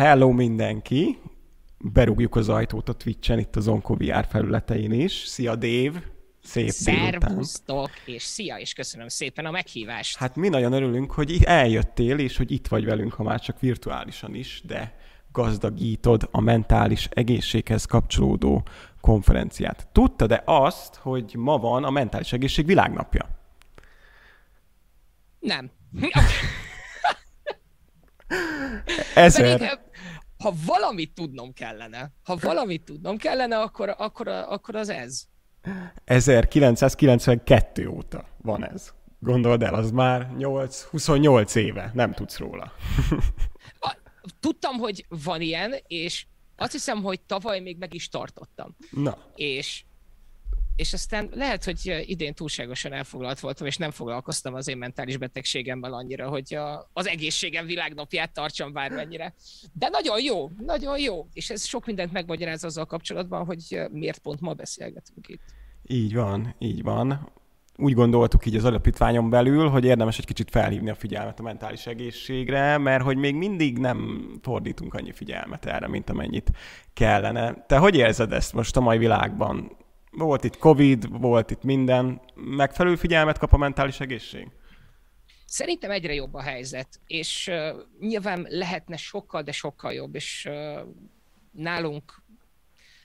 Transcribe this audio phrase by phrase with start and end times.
[0.00, 1.18] Hello mindenki!
[1.78, 5.12] Berúgjuk az ajtót a Twitch-en, itt az OnkoVR felületein is.
[5.12, 6.02] Szia Dave!
[6.42, 10.16] Szép Szervusztok, és szia, és köszönöm szépen a meghívást.
[10.16, 14.34] Hát mi nagyon örülünk, hogy eljöttél, és hogy itt vagy velünk, ha már csak virtuálisan
[14.34, 14.96] is, de
[15.32, 18.66] gazdagítod a mentális egészséghez kapcsolódó
[19.00, 19.88] konferenciát.
[19.92, 23.28] Tudtad-e azt, hogy ma van a mentális egészség világnapja?
[25.38, 25.70] Nem.
[29.14, 29.58] Ezer.
[29.58, 29.78] Pedig,
[30.42, 35.24] ha valamit tudnom kellene, ha valamit tudnom kellene, akkor, akkor, akkor az ez.
[36.04, 38.92] 1992 óta van ez.
[39.18, 42.72] Gondold el, az már 8, 28 éve, nem tudsz róla.
[44.40, 46.26] Tudtam, hogy van ilyen, és
[46.56, 48.76] azt hiszem, hogy tavaly még meg is tartottam.
[48.90, 49.18] Na.
[49.34, 49.84] És
[50.80, 55.92] és aztán lehet, hogy idén túlságosan elfoglalt voltam, és nem foglalkoztam az én mentális betegségemmel
[55.92, 56.58] annyira, hogy
[56.92, 59.34] az egészségem világnapját tartsam bármennyire.
[59.72, 64.40] De nagyon jó, nagyon jó, és ez sok mindent megmagyaráz azzal kapcsolatban, hogy miért pont
[64.40, 65.42] ma beszélgetünk itt.
[65.86, 67.32] Így van, így van.
[67.76, 71.86] Úgy gondoltuk így az alapítványon belül, hogy érdemes egy kicsit felhívni a figyelmet a mentális
[71.86, 76.50] egészségre, mert hogy még mindig nem fordítunk annyi figyelmet erre, mint amennyit
[76.92, 77.64] kellene.
[77.66, 79.76] Te hogy érzed ezt most a mai világban?
[80.10, 82.20] Volt itt Covid, volt itt minden.
[82.34, 84.48] Megfelelő figyelmet kap a mentális egészség?
[85.44, 90.80] Szerintem egyre jobb a helyzet, és uh, nyilván lehetne sokkal, de sokkal jobb, és uh,
[91.50, 92.22] nálunk,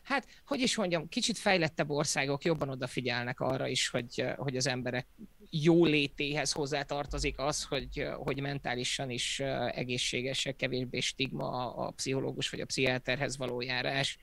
[0.03, 4.67] hát, hogy is mondjam, kicsit fejlettebb országok jobban odafigyelnek arra is, hogy, uh, hogy az
[4.67, 5.07] emberek
[5.49, 9.39] jó létéhez hozzátartozik az, hogy, hogy mentálisan is
[9.71, 14.17] egészségesek, kevésbé stigma a, a pszichológus vagy a pszichiáterhez való járás,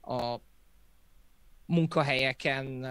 [0.00, 0.36] a
[1.72, 2.84] munkahelyeken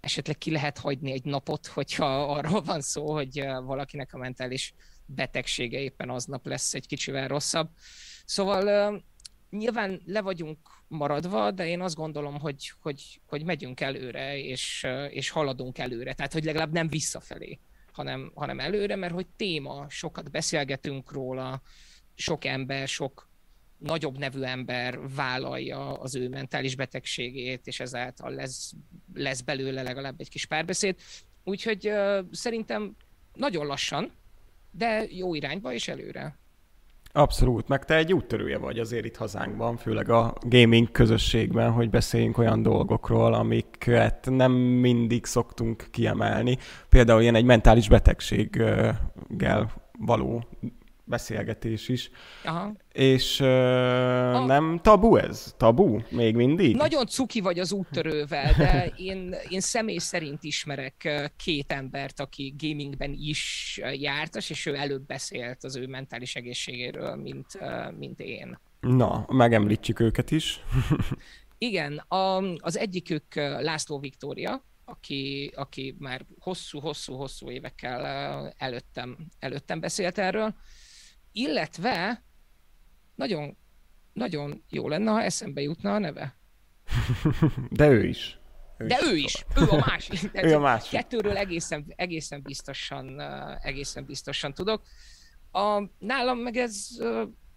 [0.00, 4.74] esetleg ki lehet hagyni egy napot, hogyha arról van szó, hogy valakinek a mentális
[5.06, 7.70] betegsége éppen aznap lesz egy kicsivel rosszabb.
[8.24, 9.02] Szóval
[9.50, 15.30] nyilván le vagyunk maradva, de én azt gondolom, hogy, hogy, hogy megyünk előre, és, és
[15.30, 16.14] haladunk előre.
[16.14, 17.60] Tehát, hogy legalább nem visszafelé,
[17.92, 21.62] hanem, hanem előre, mert hogy téma, sokat beszélgetünk róla,
[22.14, 23.27] sok ember, sok
[23.78, 28.72] nagyobb nevű ember vállalja az ő mentális betegségét, és ezáltal lesz,
[29.14, 30.96] lesz belőle legalább egy kis párbeszéd.
[31.44, 32.96] Úgyhogy uh, szerintem
[33.34, 34.12] nagyon lassan,
[34.70, 36.38] de jó irányba és előre.
[37.12, 42.38] Abszolút, meg te egy úttörője vagy azért itt hazánkban, főleg a gaming közösségben, hogy beszéljünk
[42.38, 46.58] olyan dolgokról, amiket nem mindig szoktunk kiemelni.
[46.88, 50.44] Például ilyen egy mentális betegséggel való
[51.08, 52.10] beszélgetés is.
[52.44, 52.72] Aha.
[52.92, 53.46] És uh,
[54.34, 54.44] a...
[54.44, 55.54] nem tabu ez?
[55.56, 56.00] Tabu?
[56.10, 56.76] Még mindig?
[56.76, 63.12] Nagyon cuki vagy az úttörővel, de én, én személy szerint ismerek két embert, aki gamingben
[63.18, 67.46] is jártas, és ő előbb beszélt az ő mentális egészségéről, mint,
[67.98, 68.58] mint én.
[68.80, 70.60] Na, megemlítjük őket is.
[71.58, 80.54] Igen, a, az egyikük László Viktória, aki, aki már hosszú-hosszú-hosszú évekkel előttem, előttem beszélt erről,
[81.38, 82.22] illetve
[83.14, 83.56] nagyon,
[84.12, 86.36] nagyon jó lenne, ha eszembe jutna a neve.
[87.70, 88.38] De ő is.
[88.78, 90.30] Ő De is ő is, ő a másik.
[90.44, 90.90] ő a másik.
[90.90, 93.20] Kettőről egészen, egészen, biztosan,
[93.62, 94.82] egészen biztosan tudok.
[95.52, 96.88] A, nálam meg ez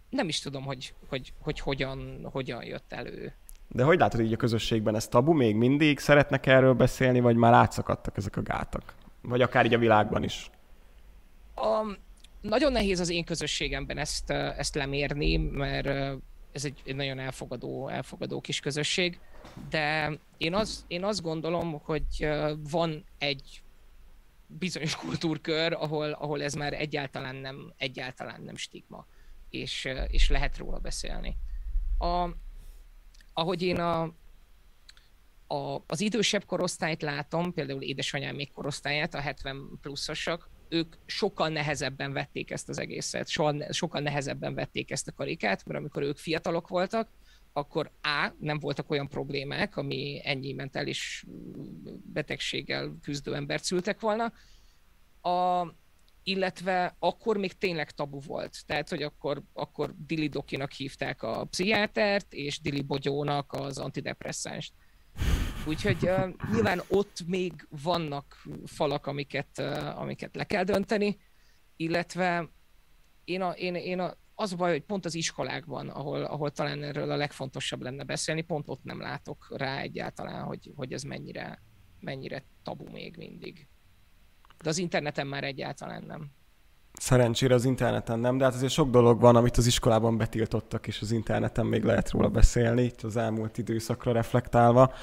[0.09, 3.33] nem is tudom, hogy, hogy, hogy hogyan, hogyan jött elő.
[3.67, 5.99] De hogy látod így a közösségben, ez tabu még mindig?
[5.99, 8.93] Szeretnek erről beszélni, vagy már átszakadtak ezek a gátak?
[9.21, 10.49] Vagy akár így a világban is?
[11.55, 11.97] A,
[12.41, 15.87] nagyon nehéz az én közösségemben ezt, ezt lemérni, mert
[16.51, 19.19] ez egy, nagyon elfogadó, elfogadó kis közösség,
[19.69, 22.29] de én, az, én azt gondolom, hogy
[22.69, 23.61] van egy
[24.47, 29.05] bizonyos kultúrkör, ahol, ahol ez már egyáltalán nem, egyáltalán nem stigma,
[29.49, 31.37] és, és lehet róla beszélni.
[31.97, 32.29] A,
[33.33, 34.01] ahogy én a,
[35.47, 42.13] a, az idősebb korosztályt látom, például édesanyám még korosztályát, a 70 pluszosok, ők sokkal nehezebben
[42.13, 46.67] vették ezt az egészet, sokkal, sokkal nehezebben vették ezt a karikát, mert amikor ők fiatalok
[46.67, 47.09] voltak,
[47.53, 51.25] akkor A, nem voltak olyan problémák, ami ennyi mentális
[52.13, 54.33] betegséggel küzdő embert szültek volna,
[55.21, 55.67] a,
[56.23, 58.65] illetve akkor még tényleg tabu volt.
[58.65, 64.73] Tehát, hogy akkor, akkor Dili Dokinak hívták a pszichiátert, és Dili Bogyónak az antidepresszánst.
[65.65, 71.17] Úgyhogy uh, nyilván ott még vannak falak, amiket, uh, amiket le kell dönteni,
[71.75, 72.49] illetve
[73.23, 76.83] én, a, én, én a, az a baj, hogy pont az iskolákban, ahol, ahol talán
[76.83, 81.61] erről a legfontosabb lenne beszélni, pont ott nem látok rá egyáltalán, hogy, hogy ez mennyire,
[81.99, 83.67] mennyire tabu még mindig.
[84.63, 86.31] De az interneten már egyáltalán nem.
[86.93, 91.01] Szerencsére az interneten nem, de hát azért sok dolog van, amit az iskolában betiltottak, és
[91.01, 94.93] az interneten még lehet róla beszélni, itt az elmúlt időszakra reflektálva.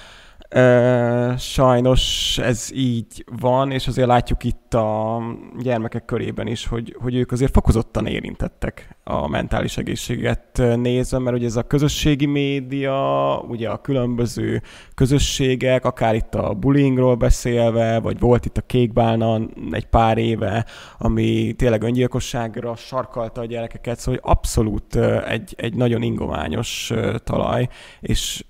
[1.38, 5.20] Sajnos ez így van, és azért látjuk itt a
[5.58, 11.46] gyermekek körében is, hogy, hogy ők azért fokozottan érintettek a mentális egészséget nézve, mert ugye
[11.46, 14.62] ez a közösségi média, ugye a különböző
[14.94, 19.40] közösségek, akár itt a bullyingról beszélve, vagy volt itt a kékbálna
[19.70, 20.66] egy pár éve,
[20.98, 24.96] ami tényleg öngyilkosságra sarkalta a gyerekeket, szóval abszolút
[25.28, 26.92] egy, egy nagyon ingományos
[27.24, 27.68] talaj,
[28.00, 28.44] és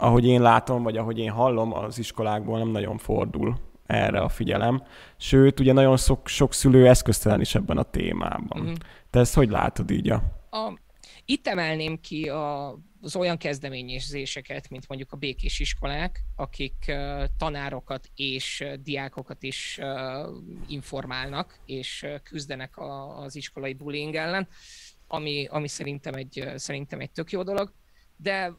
[0.00, 3.56] ahogy én látom, vagy ahogy én hallom, az iskolákból nem nagyon fordul
[3.86, 4.82] erre a figyelem.
[5.16, 8.62] Sőt, ugye nagyon sok, sok szülő eszköztelen is ebben a témában.
[8.62, 8.72] Mm-hmm.
[9.10, 10.22] Te ezt hogy látod így a...
[10.50, 10.78] a
[11.24, 12.68] itt emelném ki a,
[13.02, 19.78] az olyan kezdeményezéseket, mint mondjuk a békés iskolák, akik uh, tanárokat és uh, diákokat is
[19.80, 20.36] uh,
[20.66, 24.48] informálnak, és uh, küzdenek a, az iskolai bullying ellen,
[25.06, 27.72] ami, ami szerintem, egy, szerintem egy tök jó dolog.
[28.16, 28.54] De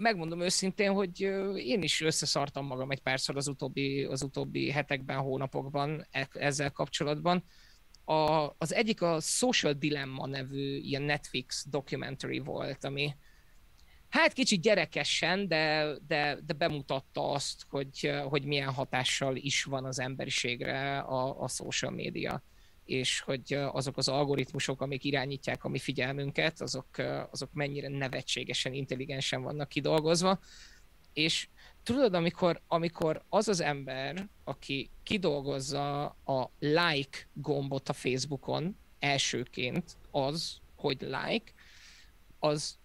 [0.00, 1.20] megmondom őszintén, hogy
[1.56, 7.44] én is összeszartam magam egy párszor az utóbbi, az utóbbi hetekben, hónapokban e, ezzel kapcsolatban.
[8.04, 13.14] A, az egyik a Social Dilemma nevű ilyen Netflix documentary volt, ami
[14.08, 19.98] hát kicsit gyerekesen, de, de, de bemutatta azt, hogy, hogy milyen hatással is van az
[19.98, 22.42] emberiségre a, a social média
[22.90, 26.86] és hogy azok az algoritmusok, amik irányítják a mi figyelmünket, azok,
[27.30, 30.40] azok mennyire nevetségesen, intelligensen vannak kidolgozva.
[31.12, 31.48] És
[31.82, 40.58] tudod, amikor, amikor az az ember, aki kidolgozza a like gombot a Facebookon elsőként, az,
[40.76, 41.52] hogy like,
[42.38, 42.78] az,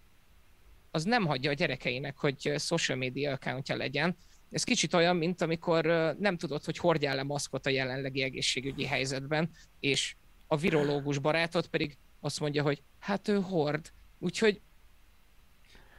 [0.90, 4.16] az nem hagyja a gyerekeinek, hogy social media accountja legyen,
[4.50, 5.84] ez kicsit olyan, mint amikor
[6.18, 9.50] nem tudod, hogy hordjál-e maszkot a jelenlegi egészségügyi helyzetben,
[9.80, 10.16] és
[10.46, 13.92] a virológus barátod pedig azt mondja, hogy hát ő hord.
[14.18, 14.60] Úgyhogy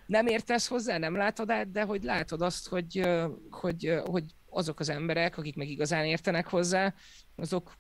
[0.06, 3.10] nem értesz hozzá, nem látod át, de hogy látod azt, hogy,
[3.50, 6.94] hogy, hogy azok az emberek, akik meg igazán értenek hozzá,
[7.36, 7.78] azok,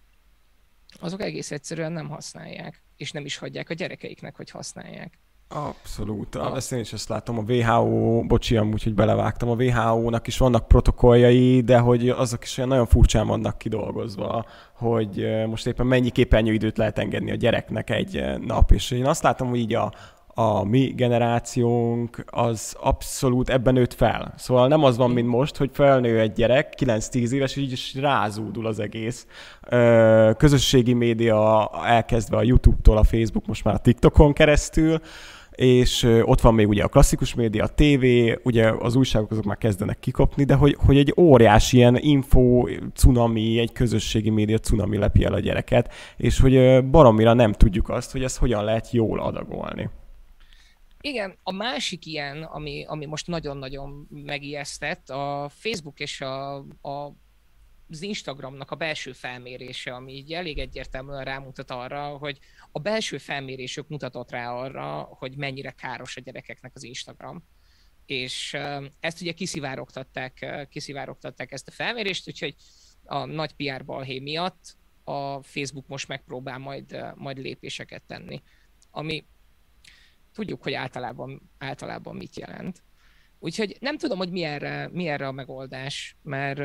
[0.99, 5.19] azok egész egyszerűen nem használják, és nem is hagyják a gyerekeiknek, hogy használják.
[5.49, 6.35] Abszolút.
[6.35, 6.55] A...
[6.55, 7.37] Ezt én is ezt látom.
[7.37, 12.57] A WHO, bocsi, amúgy, hogy belevágtam, a WHO-nak is vannak protokolljai, de hogy azok is
[12.57, 18.23] olyan nagyon furcsán vannak kidolgozva, hogy most éppen mennyi képernyőidőt lehet engedni a gyereknek egy
[18.45, 18.71] nap.
[18.71, 19.91] És én azt látom, hogy így a,
[20.27, 24.33] a mi generációnk az abszolút ebben nőtt fel.
[24.37, 27.95] Szóval nem az van, mint most, hogy felnő egy gyerek, 9-10 éves, és így is
[27.95, 29.27] rázúdul az egész.
[30.37, 34.99] Közösségi média elkezdve a YouTube-tól a Facebook, most már a TikTokon keresztül,
[35.57, 39.57] és ott van még ugye a klasszikus média, a tévé, ugye az újságok azok már
[39.57, 45.23] kezdenek kikopni, de hogy, hogy egy óriási ilyen info cunami, egy közösségi média cunami lepi
[45.23, 49.89] el a gyereket, és hogy baromira nem tudjuk azt, hogy ezt hogyan lehet jól adagolni.
[51.01, 57.13] Igen, a másik ilyen, ami, ami most nagyon-nagyon megijesztett, a Facebook és a, a
[57.89, 62.39] az Instagramnak a belső felmérése, ami így elég egyértelműen rámutat arra, hogy
[62.71, 67.43] a belső felmérésük mutatott rá arra, hogy mennyire káros a gyerekeknek az Instagram.
[68.05, 68.57] És
[68.99, 72.55] ezt ugye kiszivárogtatták, kiszivárogtatták ezt a felmérést, úgyhogy
[73.03, 78.41] a nagy PR balhé miatt a Facebook most megpróbál majd, majd lépéseket tenni.
[78.91, 79.25] Ami
[80.33, 82.83] tudjuk, hogy általában, általában mit jelent.
[83.39, 86.59] Úgyhogy nem tudom, hogy mi erre, mi erre a megoldás, mert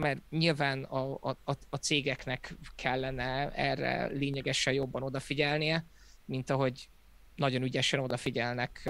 [0.00, 1.14] mert nyilván a,
[1.44, 5.86] a, a cégeknek kellene erre lényegesen jobban odafigyelnie,
[6.24, 6.88] mint ahogy
[7.36, 8.82] nagyon ügyesen odafigyelnek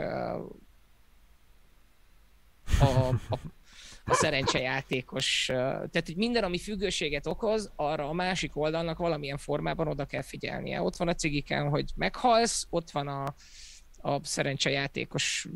[2.80, 3.38] a, a,
[4.04, 5.44] a szerencsejátékos.
[5.46, 10.82] Tehát, hogy minden, ami függőséget okoz, arra a másik oldalnak valamilyen formában oda kell figyelnie.
[10.82, 13.34] Ott van a cigiken, hogy meghalsz, ott van a,
[14.00, 15.48] a szerencsejátékos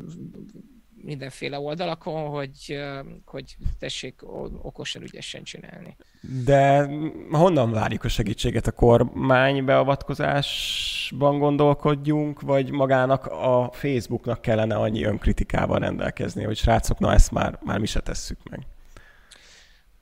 [1.05, 2.79] mindenféle oldalakon, hogy,
[3.25, 4.21] hogy tessék
[4.61, 5.95] okosan, ügyesen csinálni.
[6.43, 6.89] De
[7.31, 8.67] honnan várjuk a segítséget?
[8.67, 17.13] A kormány beavatkozásban gondolkodjunk, vagy magának a Facebooknak kellene annyi önkritikával rendelkezni, hogy srácok, na
[17.13, 18.59] ezt már, már mi se tesszük meg?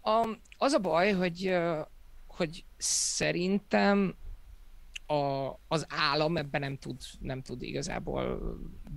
[0.02, 1.56] A, az a baj, hogy,
[2.28, 4.16] hogy szerintem
[5.06, 8.40] a, az állam ebben nem tud, nem tud igazából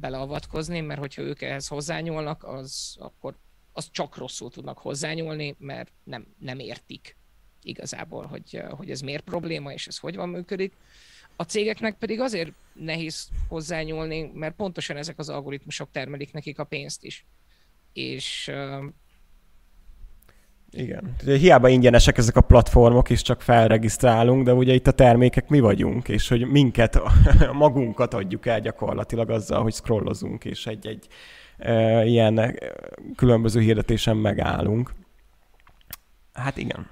[0.00, 3.36] beleavatkozni, mert hogyha ők ehhez hozzányúlnak, az akkor
[3.72, 7.16] az csak rosszul tudnak hozzányúlni, mert nem, nem értik
[7.62, 10.72] igazából, hogy, hogy ez miért probléma, és ez hogy van működik.
[11.36, 17.04] A cégeknek pedig azért nehéz hozzányúlni, mert pontosan ezek az algoritmusok termelik nekik a pénzt
[17.04, 17.26] is.
[17.92, 18.52] És
[20.70, 21.14] Igen.
[21.23, 25.61] Ugye, hiába ingyenesek ezek a platformok, és csak felregisztrálunk, de ugye itt a termékek mi
[25.61, 27.00] vagyunk, és hogy minket,
[27.52, 31.06] magunkat adjuk el gyakorlatilag azzal, hogy scrollozunk, és egy-egy
[31.58, 32.58] e, ilyen
[33.16, 34.94] különböző hirdetésen megállunk.
[36.32, 36.90] Hát igen.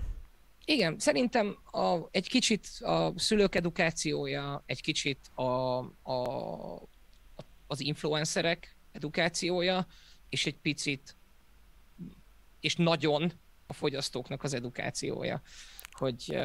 [0.64, 5.42] Igen, szerintem a, egy kicsit a szülők edukációja, egy kicsit a,
[6.02, 6.82] a,
[7.66, 9.86] az influencerek edukációja,
[10.28, 11.16] és egy picit,
[12.60, 13.32] és nagyon
[13.66, 15.42] a fogyasztóknak az edukációja,
[15.90, 16.38] hogy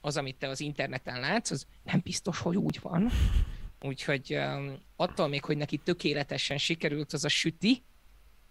[0.00, 3.10] az, amit te az interneten látsz, az nem biztos, hogy úgy van.
[3.80, 4.38] Úgyhogy
[4.96, 7.84] attól még, hogy neki tökéletesen sikerült az a süti,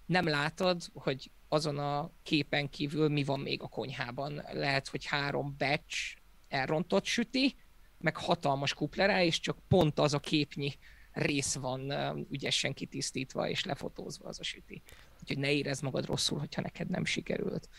[0.06, 4.44] nem látod, hogy azon a képen kívül mi van még a konyhában.
[4.52, 7.56] Lehet, hogy három batch elrontott süti,
[7.98, 10.74] meg hatalmas kuplerá, és csak pont az a képnyi
[11.12, 11.92] rész van
[12.30, 14.82] ügyesen kitisztítva és lefotózva az a süti.
[15.22, 17.70] Úgyhogy ne érezd magad rosszul, hogyha neked nem sikerült.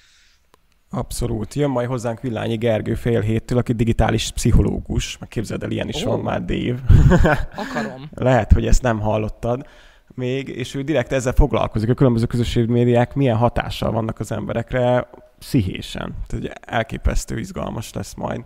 [0.95, 1.55] Abszolút.
[1.55, 5.19] Jön majd hozzánk Villányi Gergő fél héttől, aki digitális pszichológus.
[5.19, 6.11] Meg képzeld el, ilyen is oh.
[6.11, 6.79] van már, Dév.
[7.65, 8.11] Akarom.
[8.15, 9.67] Lehet, hogy ezt nem hallottad
[10.15, 15.09] még, és ő direkt ezzel foglalkozik, a különböző közösségi médiák milyen hatással vannak az emberekre
[15.39, 16.15] pszichésen.
[16.27, 18.41] Tehát elképesztő izgalmas lesz majd.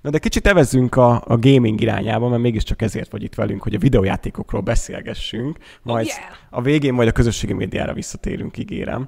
[0.00, 3.74] Na de kicsit evezzünk a, a gaming irányába, mert mégiscsak ezért vagy itt velünk, hogy
[3.74, 5.58] a videójátékokról beszélgessünk.
[5.82, 6.30] Majd oh, yeah.
[6.50, 9.06] a végén majd a közösségi médiára visszatérünk, ígérem.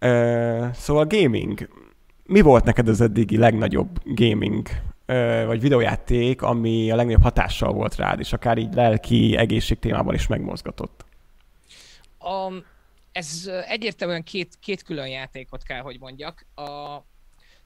[0.00, 1.68] Uh, szóval gaming.
[2.24, 4.68] Mi volt neked az eddigi legnagyobb gaming
[5.46, 10.26] vagy videójáték, ami a legnagyobb hatással volt rád, és akár így lelki egészség témában is
[10.26, 11.04] megmozgatott?
[12.18, 12.52] A,
[13.12, 16.46] ez egyértelműen két, két külön játékot kell, hogy mondjak.
[16.54, 16.98] A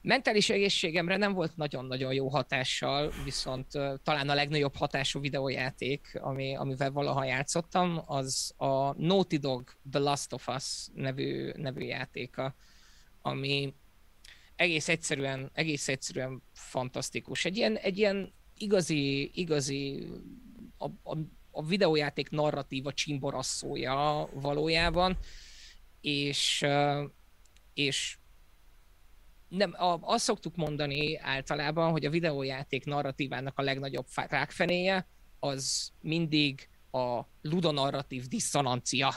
[0.02, 3.66] mentális egészségemre nem volt nagyon-nagyon jó hatással, viszont
[4.02, 10.32] talán a legnagyobb hatású videójáték, ami, amivel valaha játszottam, az a Naughty Dog The Last
[10.32, 12.54] of Us nevű, nevű játéka,
[13.22, 13.75] ami
[14.56, 17.44] egész egyszerűen, egész egyszerűen fantasztikus.
[17.44, 20.06] Egy ilyen, egy ilyen igazi, igazi
[20.78, 21.16] a, a
[21.56, 25.18] a videójáték narratíva csimborasszója valójában,
[26.00, 26.64] és,
[27.75, 28.18] és
[29.48, 35.06] nem, a, azt szoktuk mondani általában, hogy a videójáték narratívának a legnagyobb rákfenéje
[35.38, 39.14] az mindig a ludonarratív diszonancia.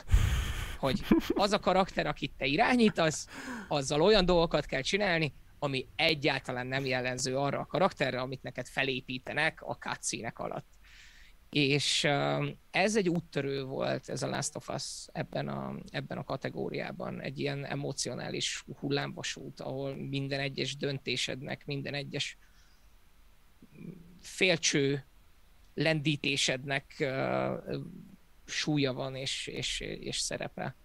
[0.79, 1.01] Hogy
[1.35, 3.27] az a karakter, akit te irányítasz,
[3.67, 9.61] azzal olyan dolgokat kell csinálni, ami egyáltalán nem jellemző arra a karakterre, amit neked felépítenek
[9.61, 10.67] a cutscene alatt.
[11.49, 12.03] És
[12.71, 17.39] ez egy úttörő volt, ez a Last of Us ebben a, ebben a kategóriában, egy
[17.39, 22.37] ilyen emocionális hullámvasút, ahol minden egyes döntésednek, minden egyes
[24.21, 25.05] félcső
[25.73, 27.05] lendítésednek
[28.49, 30.75] súlya van és, és, és szerepe.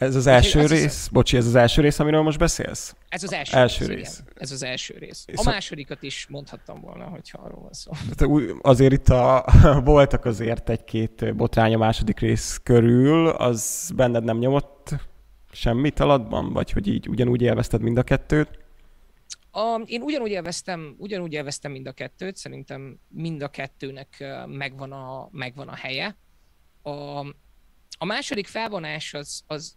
[0.00, 0.84] Ez az első ez rész?
[0.84, 1.08] Az...
[1.12, 2.94] Bocsi, ez az első rész, amiről most beszélsz?
[3.08, 3.96] Ez az első, első rész.
[3.96, 4.18] rész.
[4.22, 4.32] Igen.
[4.36, 5.24] Ez az első rész.
[5.34, 7.92] A másodikat is mondhattam volna, hogyha arról van szó.
[8.60, 9.44] Azért itt a,
[9.84, 14.94] voltak azért egy-két botrány a második rész körül, az benned nem nyomott
[15.50, 16.52] semmit alatban?
[16.52, 18.58] Vagy hogy így ugyanúgy élvezted mind a kettőt?
[19.50, 25.28] A, én ugyanúgy élveztem, ugyanúgy élveztem mind a kettőt, szerintem mind a kettőnek megvan a,
[25.32, 26.16] megvan a helye.
[26.82, 27.18] A,
[27.98, 29.76] a második felvonás az, az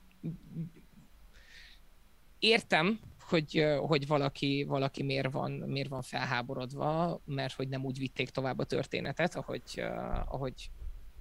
[2.40, 8.30] értem, hogy, hogy valaki, valaki miért, van, miért van felháborodva, mert hogy nem úgy vitték
[8.30, 9.84] tovább a történetet, ahogy,
[10.26, 10.70] ahogy,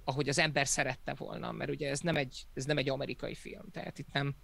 [0.03, 3.71] ahogy az ember szerette volna, mert ugye ez nem egy, ez nem egy amerikai film,
[3.71, 4.35] tehát itt nem,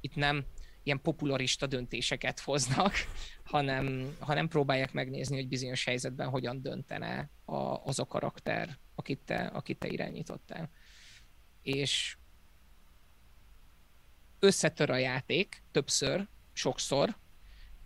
[0.00, 0.44] itt nem
[0.84, 2.92] ilyen popularista döntéseket hoznak,
[3.44, 9.46] hanem, hanem próbálják megnézni, hogy bizonyos helyzetben hogyan döntene a, az a karakter, akit te,
[9.46, 10.70] akit te irányítottál.
[11.62, 12.16] És
[14.38, 17.16] összetör a játék többször, sokszor,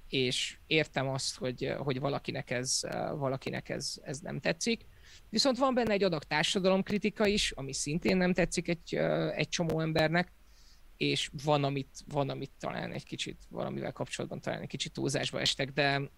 [0.09, 2.81] és értem azt, hogy, hogy valakinek, ez,
[3.17, 4.87] valakinek ez, ez nem tetszik.
[5.29, 8.95] Viszont van benne egy adag társadalomkritika is, ami szintén nem tetszik egy,
[9.35, 10.33] egy csomó embernek,
[10.99, 15.73] és van amit, van, amit talán egy kicsit, valamivel kapcsolatban talán egy kicsit túlzásba estek,
[15.73, 16.11] de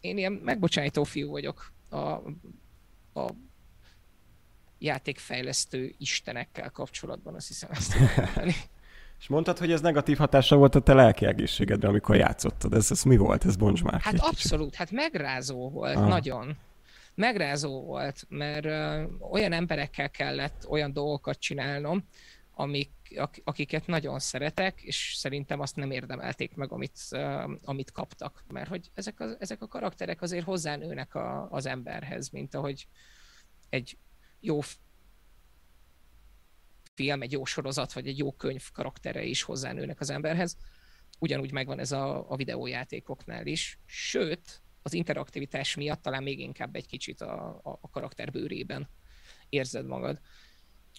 [0.00, 1.96] én ilyen megbocsájtó fiú vagyok a,
[3.20, 3.34] a
[4.78, 8.54] játékfejlesztő istenekkel kapcsolatban, azt hiszem ezt mondani.
[9.18, 12.74] És mondtad, hogy ez negatív hatása volt a te lelki egészségedre, amikor játszottad.
[12.74, 13.44] Ez, ez mi volt?
[13.44, 14.78] Ez bonts már Hát abszolút, kicsit.
[14.78, 16.08] hát megrázó volt, ah.
[16.08, 16.56] nagyon.
[17.14, 22.04] Megrázó volt, mert uh, olyan emberekkel kellett olyan dolgokat csinálnom,
[22.54, 26.98] amik, ak, akiket nagyon szeretek, és szerintem azt nem érdemelték meg, amit,
[27.64, 28.44] amit kaptak.
[28.48, 32.88] Mert hogy ezek a, ezek a karakterek azért hozzánőnek a, az emberhez, mint ahogy
[33.68, 33.98] egy
[34.40, 34.60] jó
[36.94, 40.56] film, egy jó sorozat, vagy egy jó könyv karaktere is hozzánőnek az emberhez.
[41.18, 46.86] ugyanúgy megvan ez a, a videójátékoknál is, sőt, az interaktivitás miatt talán még inkább egy
[46.86, 48.88] kicsit a, a, a karakter bőrében
[49.48, 50.20] érzed magad.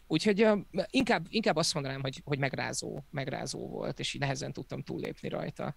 [0.07, 0.47] Úgyhogy
[0.89, 5.75] inkább, inkább azt mondanám, hogy, hogy megrázó, megrázó volt, és így nehezen tudtam túllépni rajta.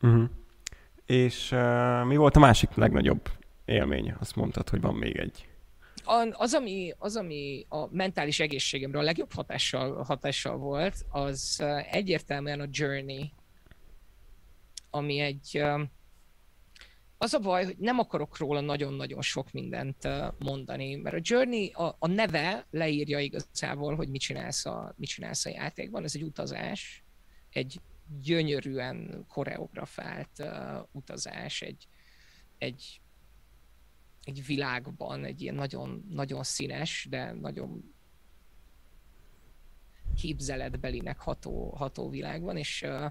[0.00, 0.30] Uh-huh.
[1.06, 3.28] És uh, mi volt a másik legnagyobb
[3.64, 4.14] élmény?
[4.20, 5.48] Azt mondtad, hogy van még egy.
[6.32, 12.66] Az, ami, az, ami a mentális egészségemre a legjobb hatással, hatással volt, az egyértelműen a
[12.70, 13.32] Journey,
[14.90, 15.64] ami egy...
[17.20, 20.08] Az a baj, hogy nem akarok róla nagyon-nagyon sok mindent
[20.38, 25.46] mondani, mert a Journey, a, a neve leírja igazából, hogy mit csinálsz, a, mit csinálsz
[25.46, 26.04] a játékban.
[26.04, 27.04] Ez egy utazás,
[27.50, 27.80] egy
[28.20, 31.88] gyönyörűen koreografált uh, utazás, egy,
[32.58, 33.00] egy,
[34.24, 37.94] egy világban, egy ilyen nagyon, nagyon színes, de nagyon
[40.20, 43.04] képzeletbelinek ható, ható világban, és uh,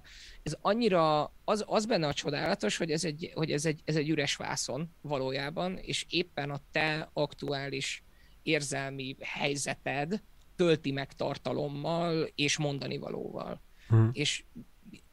[0.44, 4.10] ez annyira, az, az benne a csodálatos, hogy ez egy, hogy ez egy, ez egy
[4.10, 8.04] üres vászon valójában, és éppen a te aktuális
[8.44, 10.22] érzelmi helyzeted
[10.56, 13.62] tölti meg tartalommal és mondani valóval.
[13.88, 14.10] Hmm.
[14.14, 14.44] És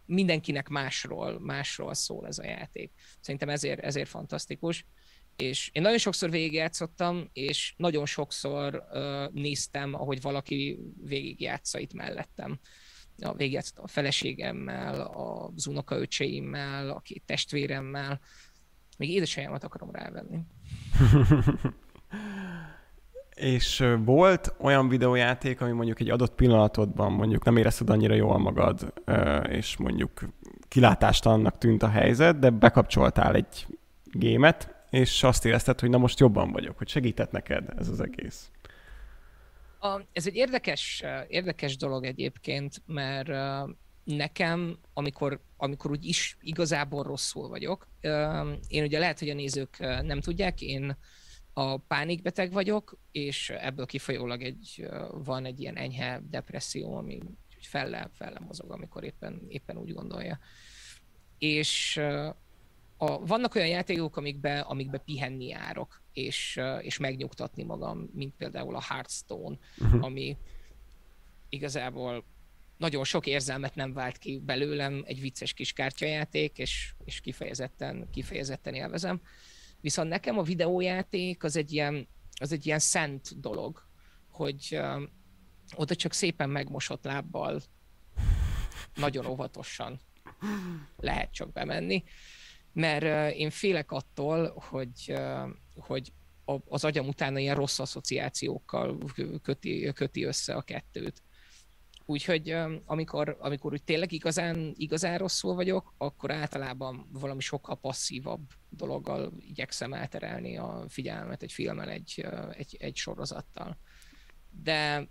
[0.07, 2.93] mindenkinek másról, másról szól ez a játék.
[3.21, 4.87] Szerintem ezért, ezért fantasztikus.
[5.37, 12.59] És én nagyon sokszor végigjátszottam, és nagyon sokszor uh, néztem, ahogy valaki végigjátsza itt mellettem.
[13.19, 18.21] A végigjátszottam a feleségemmel, az unokaöcseimmel, a két testvéremmel.
[18.99, 20.39] Még édesanyámat akarom rávenni.
[23.35, 28.93] És volt olyan videójáték, ami mondjuk egy adott pillanatodban mondjuk nem érezted annyira jól magad,
[29.49, 30.25] és mondjuk
[30.69, 33.67] kilátástalannak tűnt a helyzet, de bekapcsoltál egy
[34.05, 38.51] gémet, és azt érezted, hogy na most jobban vagyok, hogy segített neked ez az egész.
[40.13, 43.29] Ez egy érdekes, érdekes dolog egyébként, mert
[44.05, 47.89] nekem, amikor, amikor úgy is igazából rosszul vagyok,
[48.69, 50.97] én ugye lehet, hogy a nézők nem tudják, én
[51.53, 57.21] a pánikbeteg vagyok, és ebből kifolyólag egy, van egy ilyen enyhe depresszió, ami
[57.61, 60.39] felle, felle mozog, amikor éppen, éppen úgy gondolja.
[61.39, 62.01] És
[63.05, 68.83] a, vannak olyan játékok, amikbe, amikbe pihenni járok, és, és megnyugtatni magam, mint például a
[68.83, 70.05] Hearthstone, uh-huh.
[70.05, 70.37] ami
[71.49, 72.25] igazából
[72.77, 78.75] nagyon sok érzelmet nem vált ki belőlem, egy vicces kis kártyajáték, és, és kifejezetten, kifejezetten
[78.75, 79.21] élvezem.
[79.81, 82.09] Viszont nekem a videójáték az egy ilyen,
[82.41, 83.87] az egy ilyen szent dolog,
[84.31, 85.03] hogy uh,
[85.75, 87.61] oda csak szépen megmosott lábbal,
[88.95, 90.01] nagyon óvatosan
[90.97, 92.05] lehet csak bemenni,
[92.75, 95.15] mert én félek attól, hogy,
[95.77, 96.13] hogy
[96.69, 98.99] az agyam utána ilyen rossz asszociációkkal
[99.43, 101.23] köti, köti össze a kettőt.
[102.07, 109.33] Úgyhogy amikor, amikor úgy tényleg igazán, igazán rosszul vagyok, akkor általában valami sokkal passzívabb dologgal
[109.39, 113.79] igyekszem elterelni a figyelmet egy filmmel, egy, egy, egy sorozattal.
[114.51, 115.09] De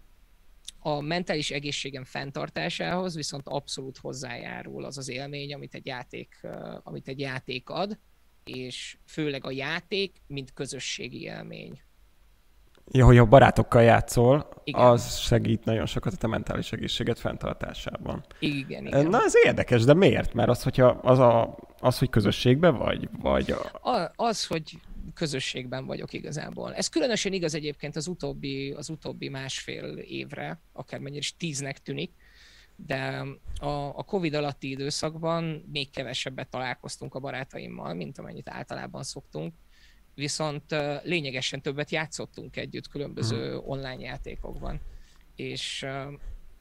[0.85, 6.47] a mentális egészségem fenntartásához viszont abszolút hozzájárul az az élmény, amit egy játék,
[6.83, 7.99] amit egy játék ad,
[8.43, 11.81] és főleg a játék, mint közösségi élmény.
[12.91, 14.81] Ja, hogy a barátokkal játszol, igen.
[14.81, 18.25] az segít nagyon sokat a te mentális egészséget fenntartásában.
[18.39, 19.07] Igen, igen.
[19.07, 20.33] Na ez érdekes, de miért?
[20.33, 23.09] Mert az, hogyha az, a, az hogy közösségben vagy?
[23.21, 23.89] vagy a...
[23.89, 24.79] A, az, hogy
[25.13, 26.73] közösségben vagyok igazából.
[26.73, 32.11] Ez különösen igaz egyébként az utóbbi, az utóbbi másfél évre, akármennyire is tíznek tűnik,
[32.75, 33.25] de
[33.59, 39.53] a, a Covid alatti időszakban még kevesebbet találkoztunk a barátaimmal, mint amennyit általában szoktunk
[40.15, 40.63] viszont
[41.03, 43.69] lényegesen többet játszottunk együtt különböző uh-huh.
[43.69, 44.79] online játékokban.
[45.35, 45.85] És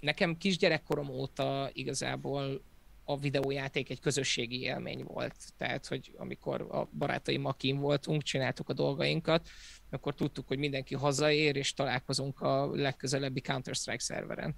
[0.00, 2.62] nekem kisgyerekkorom óta igazából
[3.04, 5.34] a videójáték egy közösségi élmény volt.
[5.56, 9.48] Tehát, hogy amikor a barátaimmal kim voltunk, csináltuk a dolgainkat,
[9.90, 14.54] akkor tudtuk, hogy mindenki hazaér, és találkozunk a legközelebbi Counter-Strike szerveren.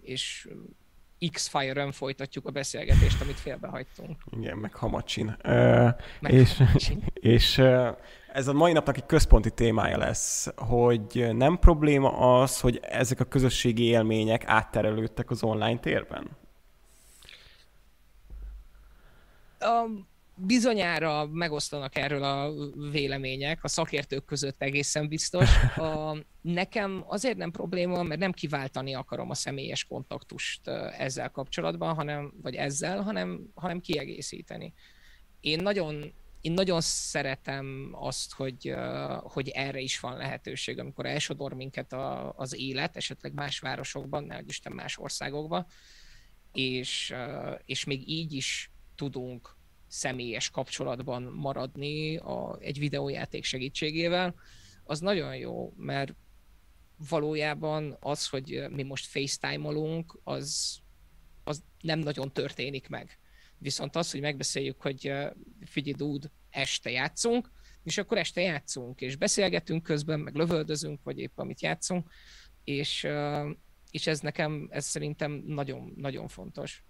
[0.00, 0.48] És
[1.30, 4.22] X-Fire-ön folytatjuk a beszélgetést, amit félbehagytunk.
[4.30, 5.36] Igen, meg Hamacsin.
[5.44, 7.04] Uh, meg és, Hamacsin.
[7.14, 7.58] és
[8.32, 13.24] ez a mai napnak egy központi témája lesz, hogy nem probléma az, hogy ezek a
[13.24, 16.40] közösségi élmények átterelődtek az online térben?
[19.64, 22.52] Um, bizonyára megosztanak erről a
[22.90, 25.62] vélemények, a szakértők között egészen biztos.
[25.76, 32.32] A, nekem azért nem probléma, mert nem kiváltani akarom a személyes kontaktust ezzel kapcsolatban, hanem,
[32.42, 34.72] vagy ezzel, hanem, hanem kiegészíteni.
[35.40, 38.74] Én nagyon én nagyon szeretem azt, hogy,
[39.20, 44.38] hogy erre is van lehetőség, amikor elsodor minket a, az élet, esetleg más városokban, ne
[44.46, 45.66] Isten más országokban,
[46.52, 47.14] és,
[47.64, 54.34] és még így is tudunk személyes kapcsolatban maradni a, egy videójáték segítségével,
[54.84, 56.14] az nagyon jó, mert
[57.08, 60.78] valójában az, hogy mi most FaceTime-olunk, az,
[61.44, 63.18] az nem nagyon történik meg.
[63.58, 65.12] Viszont az, hogy megbeszéljük, hogy
[65.64, 67.50] figyelj, dude, este játszunk,
[67.82, 72.10] és akkor este játszunk, és beszélgetünk közben, meg lövöldözünk, vagy épp amit játszunk,
[72.64, 73.06] és,
[73.90, 76.84] és ez nekem, ez szerintem nagyon, nagyon fontos.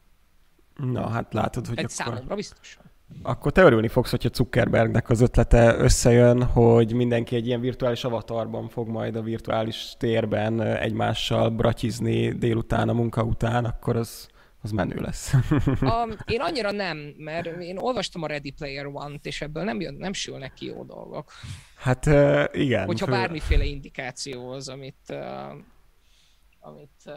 [0.77, 1.97] Na, hát látod, hogy Egy akkor...
[1.97, 2.83] számomra biztosan.
[3.23, 8.69] Akkor te örülni fogsz, hogyha Zuckerbergnek az ötlete összejön, hogy mindenki egy ilyen virtuális avatarban
[8.69, 14.29] fog majd a virtuális térben egymással bratyizni délután a munka után, akkor az,
[14.63, 15.33] az menő lesz.
[15.81, 19.95] a, én annyira nem, mert én olvastam a Ready Player One-t, és ebből nem, jön,
[19.95, 21.33] nem sülnek ki jó dolgok.
[21.77, 22.07] Hát
[22.53, 22.87] igen.
[22.87, 23.13] Hogyha fő...
[23.13, 25.15] bármiféle indikáció az, amit,
[26.61, 27.13] amit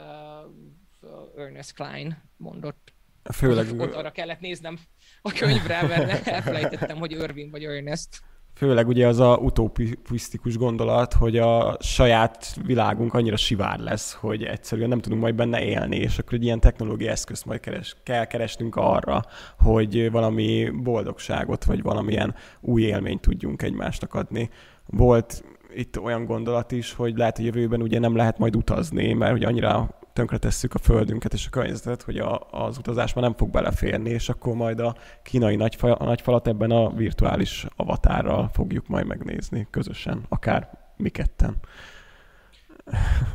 [1.37, 2.94] Ernest Klein mondott.
[3.33, 3.79] Főleg...
[3.79, 4.79] Ott arra kellett néznem
[5.21, 8.09] a könyvre, mert elfelejtettem, hogy Irving vagy Ernest.
[8.55, 14.89] Főleg ugye az a utopisztikus gondolat, hogy a saját világunk annyira sivár lesz, hogy egyszerűen
[14.89, 18.75] nem tudunk majd benne élni, és akkor egy ilyen technológiai eszközt majd keres, kell keresnünk
[18.75, 19.21] arra,
[19.59, 24.49] hogy valami boldogságot, vagy valamilyen új élményt tudjunk egymásnak adni.
[24.85, 25.43] Volt
[25.75, 29.47] itt olyan gondolat is, hogy lehet, hogy jövőben ugye nem lehet majd utazni, mert ugye
[29.47, 34.09] annyira tönkretesszük a földünket és a környezetet, hogy a, az utazás már nem fog beleférni,
[34.09, 39.67] és akkor majd a kínai nagyfa, a nagyfalat ebben a virtuális avatárral fogjuk majd megnézni
[39.69, 41.55] közösen, akár mi ketten.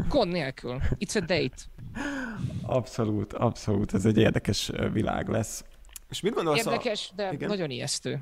[0.09, 0.79] Gond nélkül.
[0.99, 1.57] It's a date.
[2.63, 3.95] Abszolút, abszolút.
[3.95, 5.65] Ez egy érdekes világ lesz.
[6.11, 7.15] És mit gondolsz Érdekes, a...
[7.15, 7.49] de Igen?
[7.49, 8.21] nagyon ijesztő.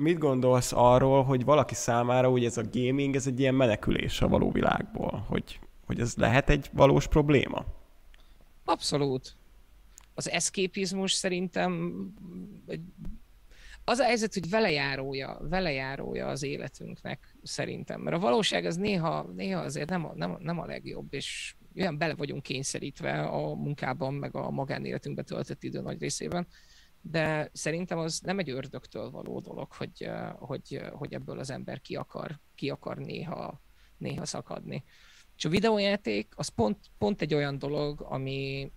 [0.00, 4.28] Mit gondolsz arról, hogy valaki számára úgy ez a gaming, ez egy ilyen menekülés a
[4.28, 7.64] való világból, hogy, hogy ez lehet egy valós probléma?
[8.64, 9.36] Abszolút.
[10.14, 11.92] Az eszképizmus szerintem
[13.84, 18.00] az a helyzet, hogy velejárója, velejárója az életünknek szerintem.
[18.00, 21.98] Mert a valóság az néha, néha azért nem a, nem, nem a legjobb, és olyan
[21.98, 26.46] bele vagyunk kényszerítve a munkában, meg a magánéletünkbe töltött idő nagy részében,
[27.02, 31.96] de szerintem az nem egy ördögtől való dolog, hogy, hogy, hogy ebből az ember ki
[31.96, 33.60] akar, ki akar néha,
[33.96, 34.84] néha szakadni.
[35.36, 38.70] És a videójáték az pont, pont egy olyan dolog, ami,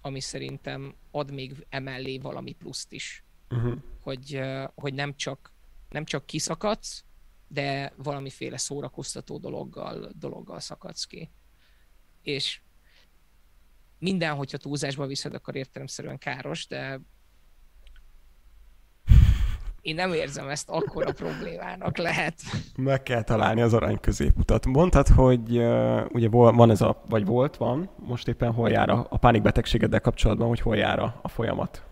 [0.00, 3.24] ami szerintem ad még emellé valami pluszt is.
[3.50, 3.78] Uh-huh.
[4.00, 4.40] Hogy,
[4.74, 5.52] hogy nem, csak,
[5.88, 7.04] nem csak kiszakadsz,
[7.48, 11.30] de valamiféle szórakoztató dologgal, dologgal szakadsz ki.
[12.22, 12.60] És
[13.98, 17.00] minden, hogyha túlzásba viszed, akkor értelemszerűen káros, de
[19.86, 22.34] én nem érzem ezt akkora problémának lehet.
[22.76, 24.66] Meg kell találni az arany középutat.
[24.66, 29.06] Mondtad, hogy uh, ugye van ez a, vagy volt, van, most éppen hol jár a,
[29.10, 31.82] a pánikbetegségeddel kapcsolatban, hogy hol jár a, a folyamat?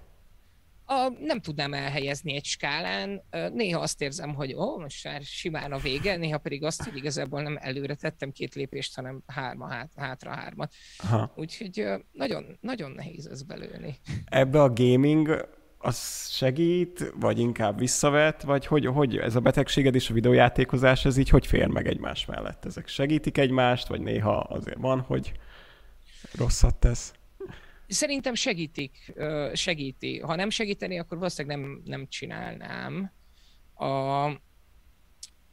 [0.87, 3.23] A, nem tudnám elhelyezni egy skálán.
[3.53, 7.43] Néha azt érzem, hogy ó, most már simán a vége, néha pedig azt, hogy igazából
[7.43, 10.73] nem előre tettem két lépést, hanem hárma, hát, hátra hármat.
[10.99, 11.33] Aha.
[11.37, 13.97] Úgyhogy nagyon, nagyon nehéz ez belőni.
[14.25, 15.49] Ebbe a gaming
[15.85, 21.17] az segít, vagy inkább visszavet, vagy hogy, hogy ez a betegséged és a videójátékozás, ez
[21.17, 22.65] így hogy fér meg egymás mellett?
[22.65, 25.33] Ezek segítik egymást, vagy néha azért van, hogy
[26.33, 27.15] rosszat tesz?
[27.87, 29.15] Szerintem segítik,
[29.53, 30.21] segíti.
[30.21, 33.13] Ha nem segíteni, akkor valószínűleg nem, nem csinálnám.
[33.75, 34.29] A,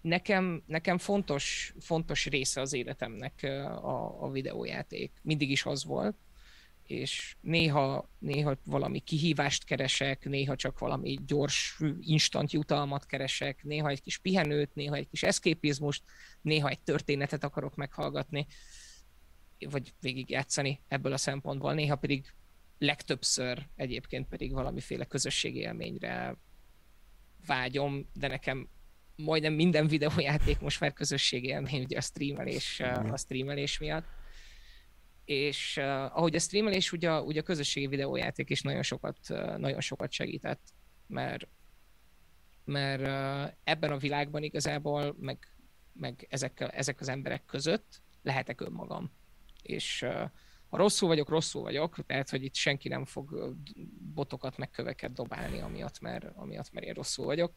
[0.02, 3.34] nekem, nekem fontos, fontos része az életemnek
[3.82, 5.12] a, a videójáték.
[5.22, 6.16] Mindig is az volt
[6.92, 14.02] és néha, néha valami kihívást keresek, néha csak valami gyors, instant jutalmat keresek, néha egy
[14.02, 16.04] kis pihenőt, néha egy kis eszképizmust,
[16.42, 18.48] néha egy történetet akarok meghallgatni,
[19.60, 22.34] vagy végigjátszani ebből a szempontból, néha pedig
[22.78, 26.38] legtöbbször egyébként pedig valamiféle közösségi élményre
[27.46, 28.70] vágyom, de nekem
[29.16, 32.80] majdnem minden videójáték most már közösségi élmény, ugye a streamelés,
[33.12, 34.06] a streamelés miatt
[35.32, 39.82] és uh, ahogy a streamelés, ugye, ugye a közösségi videójáték is nagyon sokat, uh, nagyon
[39.82, 40.62] sokat segített,
[41.08, 41.48] mert,
[42.66, 45.56] mert uh, ebben a világban igazából, meg,
[45.94, 49.12] meg ezek, ezek az emberek között lehetek önmagam.
[49.62, 50.30] És uh,
[50.70, 53.56] ha rosszul vagyok, rosszul vagyok, tehát, hogy itt senki nem fog
[54.14, 57.54] botokat meg köveket dobálni, amiatt, mert, amiatt, mert én rosszul vagyok.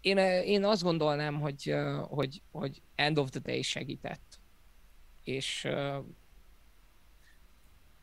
[0.00, 1.74] Én, én azt gondolnám, hogy,
[2.08, 4.27] hogy, hogy end of the day segített
[5.28, 6.04] és uh,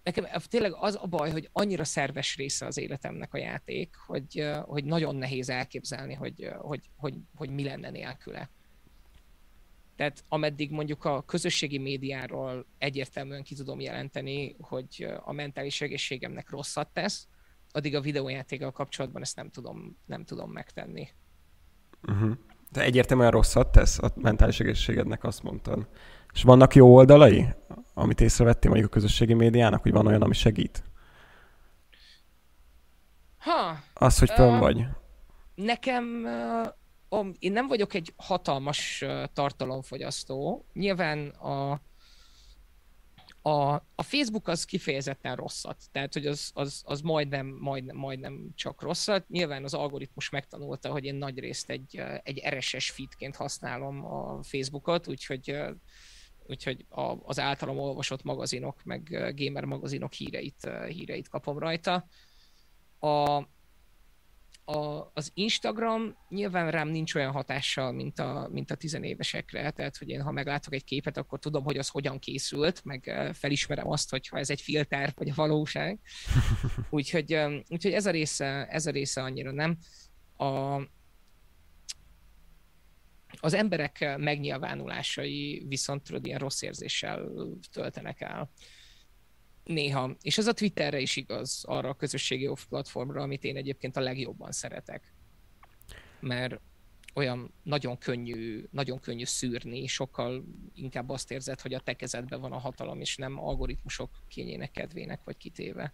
[0.03, 4.55] nekem tényleg az a baj, hogy annyira szerves része az életemnek a játék, hogy, uh,
[4.55, 8.49] hogy nagyon nehéz elképzelni, hogy, uh, hogy, hogy, hogy mi lenne nélküle.
[9.95, 16.87] Tehát ameddig mondjuk a közösségi médiáról egyértelműen ki tudom jelenteni, hogy a mentális egészségemnek rosszat
[16.93, 17.27] tesz,
[17.71, 21.07] addig a videójátékkal kapcsolatban ezt nem tudom, nem tudom megtenni.
[22.07, 22.37] Uh-huh.
[22.71, 25.87] De egyértelműen rosszat tesz a mentális egészségednek, azt mondtad.
[26.35, 27.47] És vannak jó oldalai,
[27.93, 30.83] amit észrevettél mondjuk a közösségi médiának, hogy van olyan, ami segít?
[33.37, 34.85] Ha, az, hogy fönn uh, vagy.
[35.55, 36.23] Nekem,
[37.09, 40.65] uh, én nem vagyok egy hatalmas uh, tartalomfogyasztó.
[40.73, 41.81] Nyilván a,
[43.41, 48.81] a, a Facebook az kifejezetten rosszat, tehát hogy az, az, az majdnem, majdnem, majdnem csak
[48.81, 49.29] rosszat.
[49.29, 55.07] Nyilván az algoritmus megtanulta, hogy én nagy részt egy, egy RSS feedként használom a Facebookot,
[55.07, 55.57] úgyhogy
[56.47, 62.07] úgyhogy a, az általam olvasott magazinok, meg gamer magazinok híreit, híreit kapom rajta.
[62.99, 63.43] A,
[64.67, 70.09] a, az Instagram nyilván rám nincs olyan hatással, mint a, mint a tizenévesekre, tehát hogy
[70.09, 74.27] én ha meglátok egy képet, akkor tudom, hogy az hogyan készült, meg felismerem azt, hogy
[74.27, 75.99] ha ez egy filter, vagy a valóság.
[76.89, 77.33] Úgyhogy,
[77.69, 79.77] úgyhogy ez, a része, ez a része annyira nem.
[80.37, 80.81] A,
[83.45, 87.31] az emberek megnyilvánulásai viszont tudod, ilyen rossz érzéssel
[87.71, 88.51] töltenek el
[89.63, 90.15] néha.
[90.21, 94.51] És ez a Twitterre is igaz, arra a közösségi platformra, amit én egyébként a legjobban
[94.51, 95.13] szeretek.
[96.19, 96.59] Mert
[97.13, 102.51] olyan nagyon könnyű, nagyon könnyű szűrni, sokkal inkább azt érzed, hogy a te kezedben van
[102.51, 105.93] a hatalom, és nem algoritmusok kényének, kedvének vagy kitéve.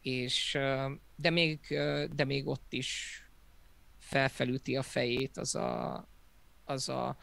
[0.00, 0.58] És,
[1.16, 1.60] de még,
[2.14, 3.18] de még ott is
[3.98, 6.08] felfelüti a fejét az a,
[6.64, 7.16] az a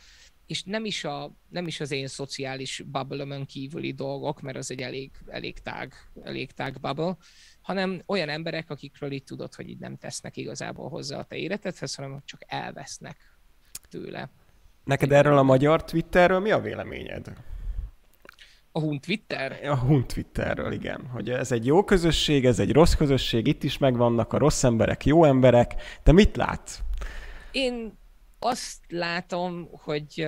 [0.51, 4.81] és nem is, a, nem is az én szociális bubble kívüli dolgok, mert az egy
[4.81, 7.17] elég, elég, tág, elég tág bubble,
[7.61, 11.95] hanem olyan emberek, akikről így tudod, hogy így nem tesznek igazából hozzá a te életedhez,
[11.95, 13.17] hanem csak elvesznek
[13.89, 14.29] tőle.
[14.83, 17.33] Neked erről a magyar Twitterről mi a véleményed?
[18.71, 19.59] A Hun Twitter?
[19.63, 21.07] A Hun Twitterről, igen.
[21.07, 25.05] Hogy ez egy jó közösség, ez egy rossz közösség, itt is megvannak a rossz emberek,
[25.05, 25.75] jó emberek.
[26.03, 26.79] Te mit látsz?
[27.51, 27.99] Én
[28.43, 30.27] azt látom, hogy,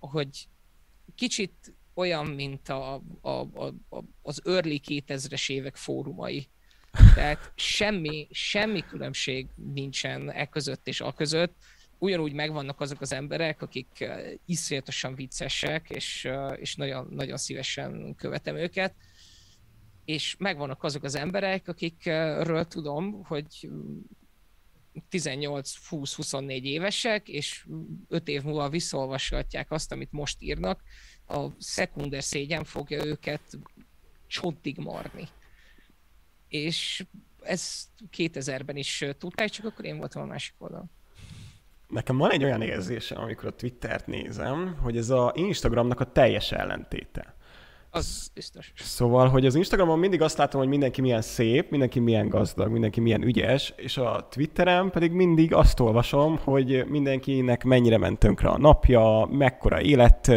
[0.00, 0.48] hogy
[1.14, 3.74] kicsit olyan, mint a, a, a,
[4.22, 6.48] az early 2000-es évek fórumai.
[7.14, 11.54] Tehát semmi, semmi különbség nincsen e között és a között.
[11.98, 14.08] Ugyanúgy megvannak azok az emberek, akik
[14.46, 18.94] iszonyatosan viccesek, és, és nagyon, nagyon szívesen követem őket.
[20.04, 23.70] És megvannak azok az emberek, akikről tudom, hogy
[25.10, 27.66] 18-20-24 évesek, és
[28.08, 30.82] 5 év múlva visszaolvashatják azt, amit most írnak,
[31.26, 33.58] a szekunder szégyen fogja őket
[34.26, 35.28] csontig marni.
[36.48, 37.04] És
[37.42, 40.90] ez 2000-ben is tudták, csak akkor én voltam a másik oldalon.
[41.88, 46.52] Nekem van egy olyan érzésem, amikor a Twittert nézem, hogy ez a Instagramnak a teljes
[46.52, 47.36] ellentéte.
[47.92, 48.72] Az biztos.
[48.76, 53.00] Szóval, hogy az Instagramon mindig azt látom, hogy mindenki milyen szép, mindenki milyen gazdag, mindenki
[53.00, 58.58] milyen ügyes, és a Twitteren pedig mindig azt olvasom, hogy mindenkinek mennyire ment tönkre a
[58.58, 60.32] napja, mekkora élet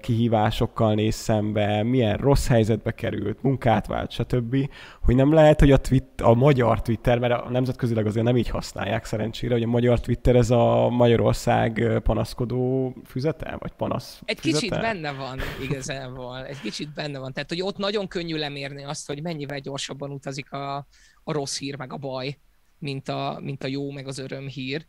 [0.00, 4.56] kihívásokkal néz szembe, milyen rossz helyzetbe került, munkát vált, stb.
[5.02, 8.48] Hogy nem lehet, hogy a, twit, a magyar Twitter, mert a nemzetközileg azért nem így
[8.48, 14.60] használják szerencsére, hogy a magyar Twitter ez a Magyarország panaszkodó füzete, vagy panasz Egy füzete?
[14.66, 17.32] kicsit benne van igazából, egy kicsit benne van.
[17.32, 20.76] Tehát, hogy ott nagyon könnyű lemérni azt, hogy mennyivel gyorsabban utazik a,
[21.24, 22.38] a rossz hír, meg a baj,
[22.78, 24.86] mint a, mint a jó, meg az öröm hír.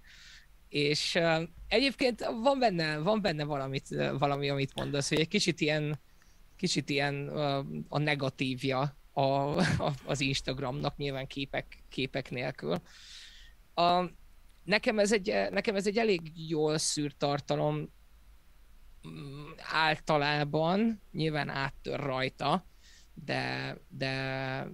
[0.70, 6.00] És uh, egyébként van benne, van benne valamit, valami, amit mondasz, hogy egy kicsit ilyen,
[6.58, 12.82] kicsit ilyen uh, a negatívja a, a, az Instagramnak, nyilván képek, képek nélkül.
[13.74, 14.04] A,
[14.64, 17.90] nekem, ez egy, nekem ez egy elég jól szűrt tartalom,
[19.58, 22.66] általában, nyilván áttör rajta,
[23.14, 24.68] de, de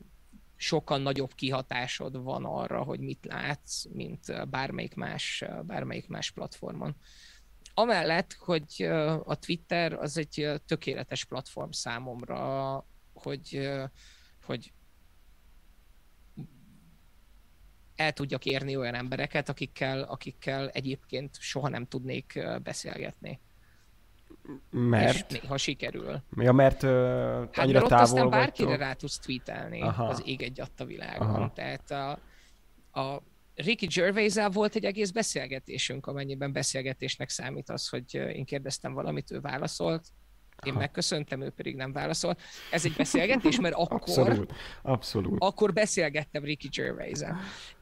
[0.55, 6.95] sokkal nagyobb kihatásod van arra, hogy mit látsz, mint bármelyik más, bármelyik más platformon.
[7.73, 8.81] Amellett, hogy
[9.23, 13.69] a Twitter az egy tökéletes platform számomra, hogy,
[14.45, 14.73] hogy
[17.95, 23.39] el tudjak érni olyan embereket, akikkel, akikkel egyébként soha nem tudnék beszélgetni.
[24.69, 25.31] Mert?
[25.31, 26.21] És néha sikerül.
[26.37, 28.85] Ja, mert uh, hát annyira mert távol aztán bárkire vagytok.
[28.85, 30.07] rá tudsz tweetelni Aha.
[30.07, 31.27] az ég egy a világon.
[31.27, 31.51] Aha.
[31.53, 32.19] Tehát a,
[32.99, 33.21] a
[33.55, 39.39] Ricky gervais volt egy egész beszélgetésünk, amennyiben beszélgetésnek számít az, hogy én kérdeztem valamit, ő
[39.39, 40.07] válaszolt.
[40.65, 40.81] Én Aha.
[40.81, 42.37] megköszöntem, ő pedig nem válaszol.
[42.71, 45.35] Ez egy beszélgetés, mert akkor, abszolút, abszolút.
[45.39, 47.19] akkor beszélgettem Ricky gervais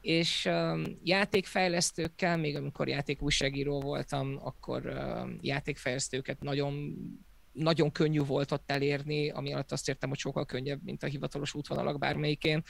[0.02, 6.96] És um, játékfejlesztőkkel, még amikor játékújságíró voltam, akkor um, játékfejlesztőket nagyon
[7.56, 11.54] nagyon könnyű volt ott elérni, ami alatt azt értem, hogy sokkal könnyebb, mint a hivatalos
[11.54, 12.64] útvonalak bármelyikén.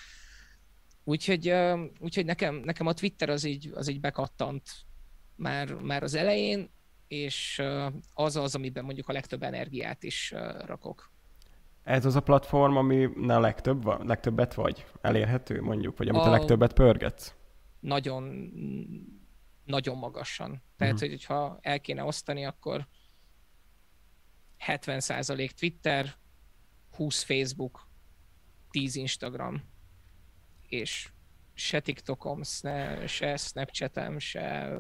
[1.04, 1.54] Úgyhogy,
[2.00, 4.70] úgyhogy nekem, nekem a Twitter az így, az így bekattant
[5.36, 6.70] már, már az elején,
[7.08, 7.62] és
[8.14, 10.34] az az, amiben mondjuk a legtöbb energiát is
[10.66, 11.12] rakok.
[11.84, 16.30] Ez az a platform, ami a legtöbb, legtöbbet vagy elérhető, mondjuk, vagy amit a, a
[16.30, 17.36] legtöbbet pörgetsz?
[17.80, 18.52] Nagyon,
[19.66, 20.62] nagyon magasan.
[20.78, 21.10] Tehát, uh-huh.
[21.10, 22.88] hogy, hogyha el kéne osztani, akkor
[24.68, 26.16] 70% Twitter,
[26.96, 27.88] 20 Facebook,
[28.72, 29.64] 10 Instagram,
[30.68, 31.10] és
[31.54, 32.44] se TikTokom,
[33.06, 34.78] se Snapchatem, se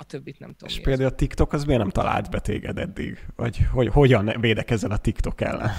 [0.00, 0.74] a többit nem tudom.
[0.74, 3.26] És például a TikTok az miért nem talált be téged eddig?
[3.36, 5.70] Vagy hogy, hogyan védekezel a TikTok ellen?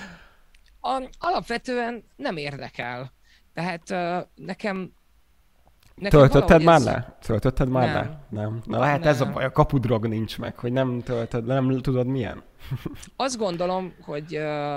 [0.80, 3.12] a, alapvetően nem érdekel.
[3.54, 4.92] Tehát uh, nekem
[5.94, 6.84] Nekem Töltötted már ez...
[6.84, 7.18] le?
[7.20, 7.94] Töltötted már nem.
[7.94, 8.26] le?
[8.28, 8.60] Nem.
[8.64, 9.08] Na lehet nem.
[9.08, 12.42] ez a baj, a kapudrog nincs meg, hogy nem töltöd, nem tudod milyen.
[13.16, 14.76] Azt gondolom, hogy uh,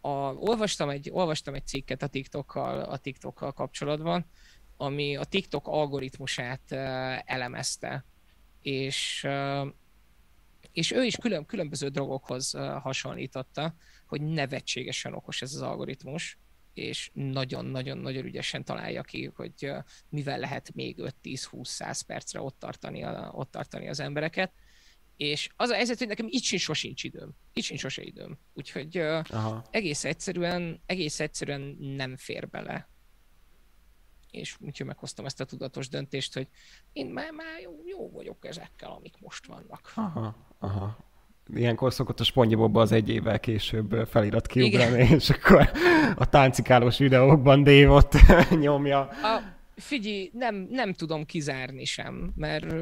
[0.00, 4.26] a, olvastam, egy, olvastam egy cikket a TikTokkal, a TikTokkal kapcsolatban,
[4.76, 6.72] ami a TikTok algoritmusát
[7.24, 8.04] elemezte,
[8.62, 9.26] és
[10.72, 12.50] és ő is külön, különböző drogokhoz
[12.82, 13.74] hasonlította,
[14.06, 16.38] hogy nevetségesen okos ez az algoritmus,
[16.74, 19.72] és nagyon-nagyon-nagyon ügyesen találja ki, hogy
[20.08, 24.52] mivel lehet még 5-10-20-100 percre ott tartani, a, ott tartani az embereket.
[25.16, 27.30] És az a helyzet, hogy nekem így sincs sosincs időm.
[27.52, 28.38] Így sincs sose időm.
[28.54, 29.64] Úgyhogy Aha.
[29.70, 32.88] egész egyszerűen, egész egyszerűen nem fér bele.
[34.36, 36.48] És úgyhogy meghoztam ezt a tudatos döntést, hogy
[36.92, 39.92] én már, már jó, jó vagyok ezekkel, amik most vannak.
[39.94, 41.04] Aha, aha
[41.54, 45.14] ilyenkor szokott a spongyabobba az egy évvel később felirat kiugrani, Igen.
[45.14, 45.70] és akkor
[46.14, 48.12] a táncikálós videókban Dave ott
[48.60, 49.00] nyomja.
[49.00, 49.42] A,
[49.76, 52.74] figyelj, nem, nem tudom kizárni sem, mert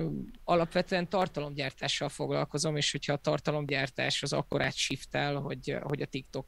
[0.45, 6.47] alapvetően tartalomgyártással foglalkozom, és hogyha a tartalomgyártás az akkor átshiftel, hogy, hogy a TikTok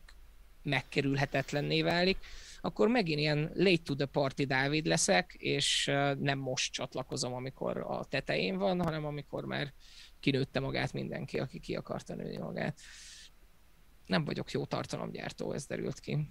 [0.62, 2.18] megkerülhetetlenné válik,
[2.66, 8.04] akkor megint ilyen late to the party Dávid leszek, és nem most csatlakozom, amikor a
[8.04, 9.72] tetején van, hanem amikor már
[10.20, 12.78] kinőtte magát mindenki, aki ki akarta nőni magát.
[14.06, 16.18] Nem vagyok jó tartalomgyártó, ez derült ki.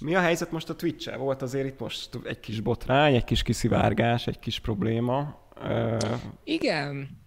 [0.00, 1.18] Mi a helyzet most a twitch -el?
[1.18, 5.48] Volt azért itt most egy kis botrány, egy kis kiszivárgás, egy kis probléma.
[6.44, 7.20] Igen.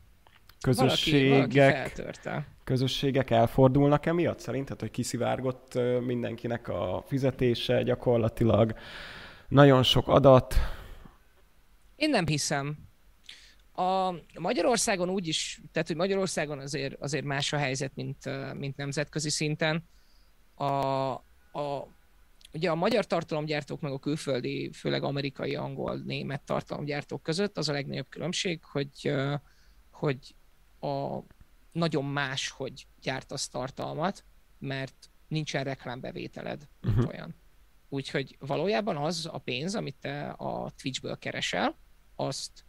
[0.59, 8.75] Közösségek, valaki, valaki közösségek elfordulnak emiatt szerinted, hogy kiszivárgott mindenkinek a fizetése gyakorlatilag,
[9.47, 10.55] nagyon sok adat?
[11.95, 12.77] Én nem hiszem.
[13.73, 19.29] A Magyarországon úgy is, tehát hogy Magyarországon azért, azért más a helyzet, mint, mint nemzetközi
[19.29, 19.83] szinten.
[20.55, 21.87] A, a,
[22.53, 27.73] ugye a magyar tartalomgyártók meg a külföldi, főleg amerikai, angol, német tartalomgyártók között az a
[27.73, 29.13] legnagyobb különbség, hogy,
[29.91, 30.35] hogy
[30.79, 31.19] a
[31.75, 34.23] nagyon más, hogy gyártasz tartalmat,
[34.59, 37.11] mert nincsen reklámbevételed, mint uh-huh.
[37.11, 37.35] olyan.
[37.89, 41.77] Úgyhogy valójában az a pénz, amit te a Twitchből keresel,
[42.15, 42.65] azt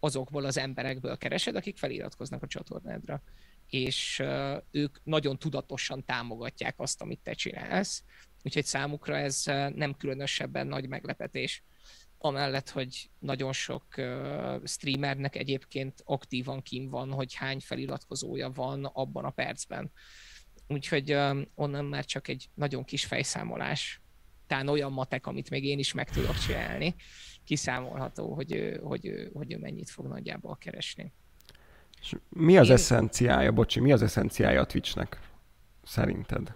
[0.00, 3.22] azokból az emberekből keresed, akik feliratkoznak a csatornádra.
[3.66, 8.04] És uh, ők nagyon tudatosan támogatják azt, amit te csinálsz,
[8.42, 9.42] úgyhogy számukra ez
[9.74, 11.62] nem különösebben nagy meglepetés.
[12.24, 19.24] Amellett, hogy nagyon sok uh, streamernek egyébként aktívan kim van, hogy hány feliratkozója van abban
[19.24, 19.92] a percben.
[20.68, 24.00] Úgyhogy uh, onnan már csak egy nagyon kis fejszámolás,
[24.46, 26.94] talán olyan matek, amit még én is meg tudok csinálni,
[27.44, 31.12] kiszámolható, hogy ő, hogy, ő, hogy ő mennyit fog nagyjából keresni.
[32.00, 32.74] És mi az Én...
[32.74, 35.20] eszenciája, bocsi, mi az eszenciája a Twitchnek
[35.82, 36.54] szerinted?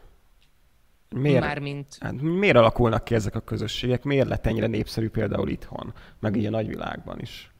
[1.08, 1.96] Miért, Mármint...
[2.00, 4.02] hát, miért alakulnak ki ezek a közösségek?
[4.02, 7.50] Miért lett ennyire népszerű például itthon, meg így a nagyvilágban is?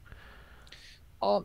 [1.19, 1.41] A,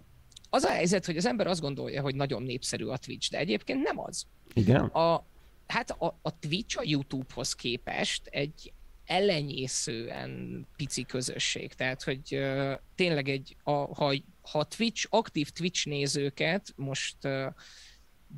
[0.50, 3.82] az a helyzet, hogy az ember azt gondolja, hogy nagyon népszerű a Twitch, de egyébként
[3.82, 4.26] nem az.
[4.52, 4.84] Igen?
[4.84, 5.24] A,
[5.66, 8.72] hát a, a Twitch a YouTube-hoz képest egy
[9.06, 11.72] ellenyészően pici közösség.
[11.72, 17.46] Tehát, hogy uh, tényleg egy, a, ha, ha Twitch, aktív Twitch nézőket most uh,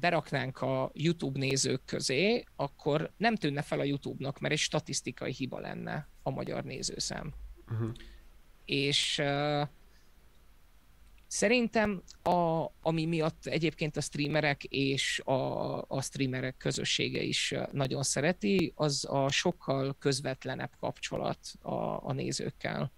[0.01, 5.59] beraknánk a YouTube nézők közé, akkor nem tűnne fel a YouTube-nak, mert egy statisztikai hiba
[5.59, 7.35] lenne a magyar nézőszám.
[7.71, 7.93] Uh-huh.
[8.65, 9.69] És uh,
[11.27, 18.73] Szerintem, a, ami miatt egyébként a streamerek és a, a streamerek közössége is nagyon szereti,
[18.77, 21.75] az a sokkal közvetlenebb kapcsolat a,
[22.09, 22.93] a nézőkkel.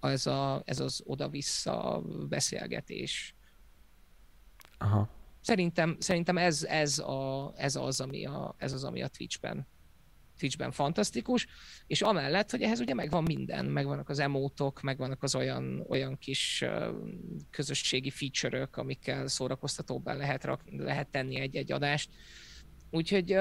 [0.00, 3.34] Ez, a, ez az oda-vissza beszélgetés.
[4.78, 5.08] Aha.
[5.48, 9.66] Szerintem, szerintem ez, ez, a, ez, az, ami a, ez az, ami a Twitchben
[10.38, 11.46] Twitchben fantasztikus,
[11.86, 16.64] és amellett, hogy ehhez ugye megvan minden, megvannak az emótok, megvannak az olyan, olyan kis
[17.50, 22.10] közösségi feature-ök, amikkel szórakoztatóban lehet, rak, lehet tenni egy-egy adást.
[22.90, 23.32] Úgyhogy,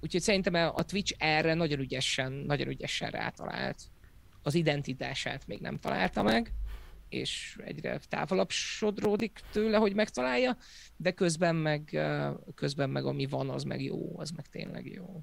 [0.00, 3.78] úgyhogy szerintem a Twitch erre nagyon ügyesen, nagyon ügyesen rátalált.
[4.42, 6.52] Az identitását még nem találta meg,
[7.08, 10.56] és egyre távolabb sodródik tőle, hogy megtalálja,
[10.96, 12.00] de közben meg,
[12.54, 15.22] közben meg ami van, az meg jó, az meg tényleg jó.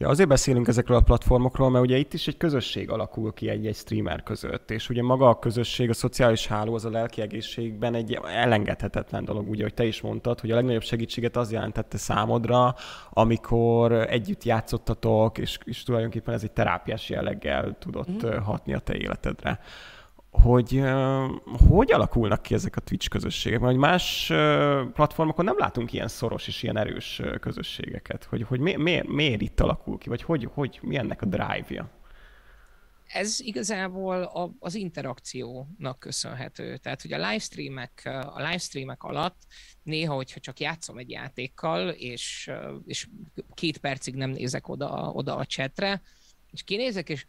[0.00, 3.76] Ja, azért beszélünk ezekről a platformokról, mert ugye itt is egy közösség alakul ki egy-egy
[3.76, 8.18] streamer között, és ugye maga a közösség, a szociális háló, az a lelki egészségben egy
[8.24, 12.74] elengedhetetlen dolog, ugye, hogy te is mondtad, hogy a legnagyobb segítséget az jelentette számodra,
[13.10, 18.38] amikor együtt játszottatok, és, és tulajdonképpen ez egy terápiás jelleggel tudott mm.
[18.38, 19.60] hatni a te életedre
[20.42, 20.82] hogy
[21.68, 24.26] hogy alakulnak ki ezek a Twitch közösségek, mert más
[24.92, 29.60] platformokon nem látunk ilyen szoros és ilyen erős közösségeket, hogy, hogy mi, miért, miért itt
[29.60, 31.90] alakul ki, vagy hogy, hogy mi ennek a drive-ja?
[33.08, 36.76] Ez igazából a, az interakciónak köszönhető.
[36.76, 39.46] Tehát, hogy a livestreamek, a livestreamek alatt
[39.82, 42.50] néha, hogyha csak játszom egy játékkal, és,
[42.86, 43.08] és
[43.54, 46.02] két percig nem nézek oda, oda a chatre,
[46.50, 47.26] és kinézek, és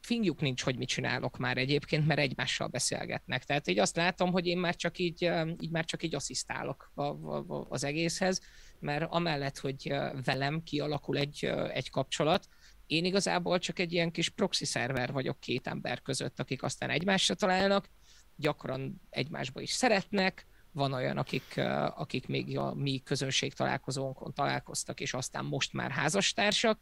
[0.00, 3.44] fingjuk nincs, hogy mit csinálok már egyébként, mert egymással beszélgetnek.
[3.44, 7.02] Tehát így azt látom, hogy én már csak így, így már csak így asszisztálok a,
[7.02, 8.40] a, az egészhez,
[8.78, 9.94] mert amellett, hogy
[10.24, 12.48] velem kialakul egy, egy kapcsolat,
[12.86, 17.34] én igazából csak egy ilyen kis proxy szerver vagyok két ember között, akik aztán egymásra
[17.34, 17.88] találnak,
[18.36, 21.56] gyakran egymásba is szeretnek, van olyan, akik,
[21.94, 26.80] akik még a mi közönség találkozónkon találkoztak, és aztán most már házastársak.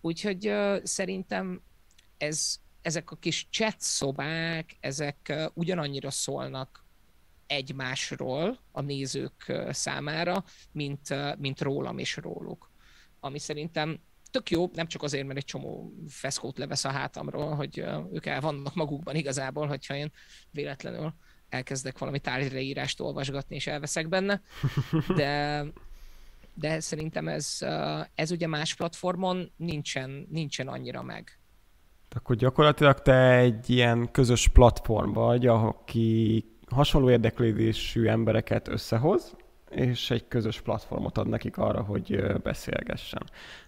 [0.00, 0.52] Úgyhogy
[0.82, 1.62] szerintem
[2.20, 6.84] ez, ezek a kis chat szobák, ezek ugyanannyira szólnak
[7.46, 12.70] egymásról a nézők számára, mint, mint rólam és róluk.
[13.20, 14.00] Ami szerintem
[14.30, 17.78] tök jó, nem csak azért, mert egy csomó feszkót levesz a hátamról, hogy
[18.12, 20.12] ők el vannak magukban igazából, hogyha én
[20.50, 21.14] véletlenül
[21.48, 24.42] elkezdek valami tárgyreírást olvasgatni, és elveszek benne,
[25.16, 25.64] de,
[26.54, 27.58] de szerintem ez,
[28.14, 31.39] ez ugye más platformon nincsen, nincsen annyira meg.
[32.16, 39.36] Akkor gyakorlatilag te egy ilyen közös platform vagy, aki hasonló érdeklődésű embereket összehoz,
[39.70, 43.22] és egy közös platformot ad nekik arra, hogy beszélgessen.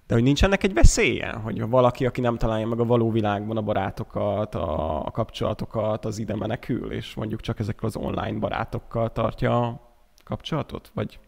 [0.06, 3.56] De hogy nincs ennek egy veszélye, hogy valaki, aki nem találja meg a való világban
[3.56, 9.66] a barátokat, a kapcsolatokat, az ide menekül, és mondjuk csak ezekkel az online barátokkal tartja
[9.66, 9.80] a
[10.24, 10.90] kapcsolatot?
[10.94, 11.18] Vagy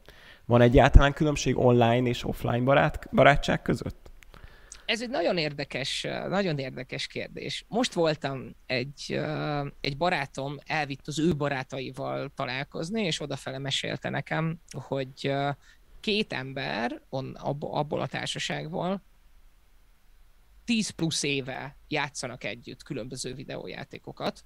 [0.45, 4.04] van egyáltalán különbség online és offline barát, barátság között?
[4.87, 7.65] Ez egy nagyon érdekes, nagyon érdekes kérdés.
[7.69, 9.21] Most voltam egy,
[9.81, 15.35] egy barátom, elvitt az ő barátaival találkozni, és odafele mesélte nekem, hogy
[16.01, 19.03] két ember on, abból a társaságból
[20.65, 24.45] 10 plusz éve játszanak együtt különböző videójátékokat,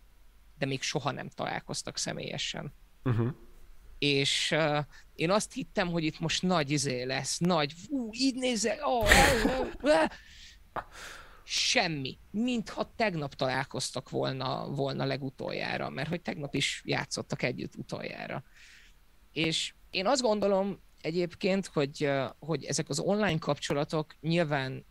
[0.59, 2.73] de még soha nem találkoztak személyesen.
[3.05, 3.35] Uh-huh
[3.99, 4.79] és uh,
[5.15, 9.09] én azt hittem, hogy itt most nagy izé lesz, nagy, ú, így nézze, oh,
[9.61, 10.05] oh, oh.
[11.45, 18.45] semmi, mintha tegnap találkoztak volna, volna legutoljára, mert hogy tegnap is játszottak együtt utoljára.
[19.33, 24.87] És én azt gondolom egyébként, hogy, hogy ezek az online kapcsolatok nyilván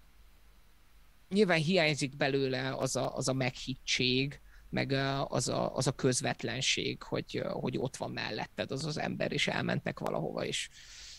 [1.30, 4.92] nyilván hiányzik belőle az a, az a meghittség, meg
[5.28, 10.00] az a, az a közvetlenség, hogy, hogy ott van melletted az az ember, és elmentek
[10.00, 10.70] valahova, és,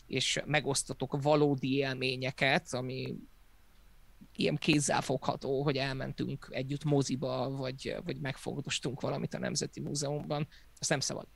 [0.07, 3.17] és megosztatok valódi élményeket, ami
[4.37, 10.49] ilyen kézzelfogható, hogy elmentünk együtt moziba, vagy, vagy megfogdostunk valamit a Nemzeti Múzeumban.
[10.79, 11.27] Azt nem szabad.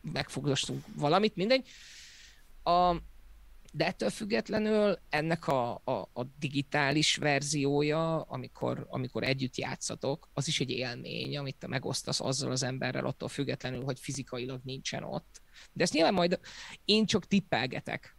[0.00, 1.68] Megfogdostunk valamit, mindegy.
[2.62, 2.96] A,
[3.76, 10.60] de ettől függetlenül ennek a, a, a digitális verziója, amikor, amikor együtt játszatok, az is
[10.60, 15.42] egy élmény, amit te megosztasz azzal az emberrel, attól függetlenül, hogy fizikailag nincsen ott.
[15.72, 16.40] De ezt nyilván majd
[16.84, 18.16] én csak tippelgetek,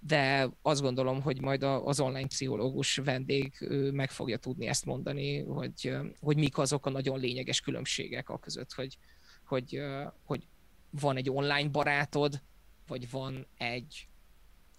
[0.00, 5.96] de azt gondolom, hogy majd az online pszichológus vendég meg fogja tudni ezt mondani, hogy,
[6.20, 8.98] hogy mik azok a nagyon lényeges különbségek a között, hogy,
[9.44, 9.80] hogy,
[10.24, 10.46] hogy
[10.90, 12.42] van egy online barátod,
[12.86, 14.09] vagy van egy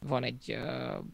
[0.08, 1.06] van egy uh,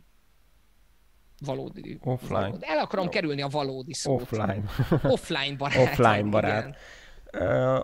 [1.46, 2.00] valódi...
[2.04, 2.40] Offline.
[2.40, 3.12] Valódi, el akarom no.
[3.12, 4.22] kerülni a valódi szót.
[4.22, 4.64] Offline.
[5.04, 5.78] Offline barát.
[5.78, 6.64] Offline barát.
[6.64, 6.76] Igen.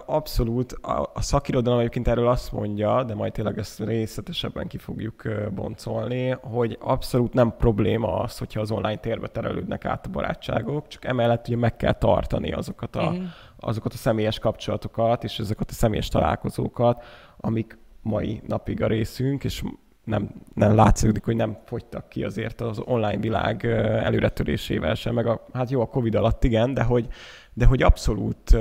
[0.06, 0.72] Abszolút.
[0.72, 5.24] A, a szakirodalom egyébként erről azt mondja, de majd tényleg ezt részletesebben ki fogjuk
[5.54, 11.06] boncolni, hogy abszolút nem probléma az, hogyha az online térbe terelődnek át a barátságok, csak
[11.06, 13.24] emellett ugye meg kell tartani azokat a, mm.
[13.60, 17.04] azokat a személyes kapcsolatokat és ezeket a személyes találkozókat,
[17.38, 19.64] amik mai napig a részünk, és
[20.04, 23.66] nem, nem látszik, hogy nem fogytak ki azért az online világ
[24.04, 27.08] előretörésével sem, meg a, hát jó, a Covid alatt igen, de hogy,
[27.54, 28.52] de hogy abszolút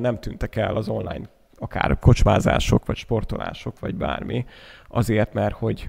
[0.00, 1.28] nem tűntek el az online
[1.58, 4.44] akár kocsmázások, vagy sportolások, vagy bármi,
[4.88, 5.88] azért, mert hogy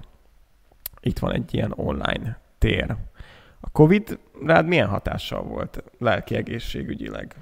[1.02, 2.96] itt van egy ilyen online tér.
[3.60, 7.36] A Covid rád milyen hatással volt lelki egészségügyileg?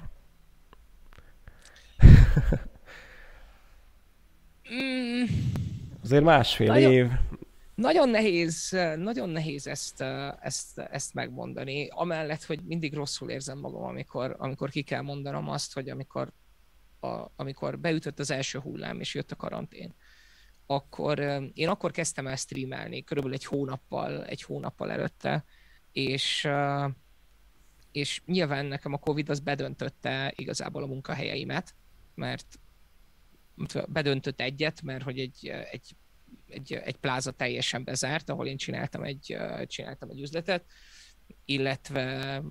[4.74, 5.24] Mm.
[6.02, 7.10] Azért másfél nagyon, év.
[7.78, 10.00] Nagyon nehéz, nagyon nehéz ezt,
[10.40, 11.88] ezt, ezt megmondani.
[11.90, 16.32] Amellett, hogy mindig rosszul érzem magam, amikor, amikor ki kell mondanom azt, hogy amikor,
[17.00, 19.94] a, amikor beütött az első hullám, és jött a karantén,
[20.66, 21.18] akkor
[21.54, 25.44] én akkor kezdtem el streamelni, körülbelül egy hónappal, egy hónappal előtte,
[25.92, 26.48] és,
[27.92, 31.74] és nyilván nekem a Covid az bedöntötte igazából a munkahelyeimet,
[32.14, 32.58] mert
[33.88, 35.96] bedöntött egyet, mert hogy egy, egy,
[36.48, 39.36] egy, egy pláza teljesen bezárt, ahol én csináltam egy,
[39.66, 40.64] csináltam egy üzletet,
[41.44, 42.42] illetve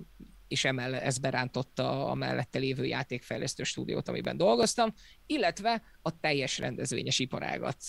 [0.48, 4.94] és emellett ez berántotta a mellette lévő játékfejlesztő stúdiót, amiben dolgoztam,
[5.26, 7.82] illetve a teljes rendezvényes iparágat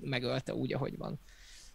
[0.00, 1.20] megölte úgy, ahogy van.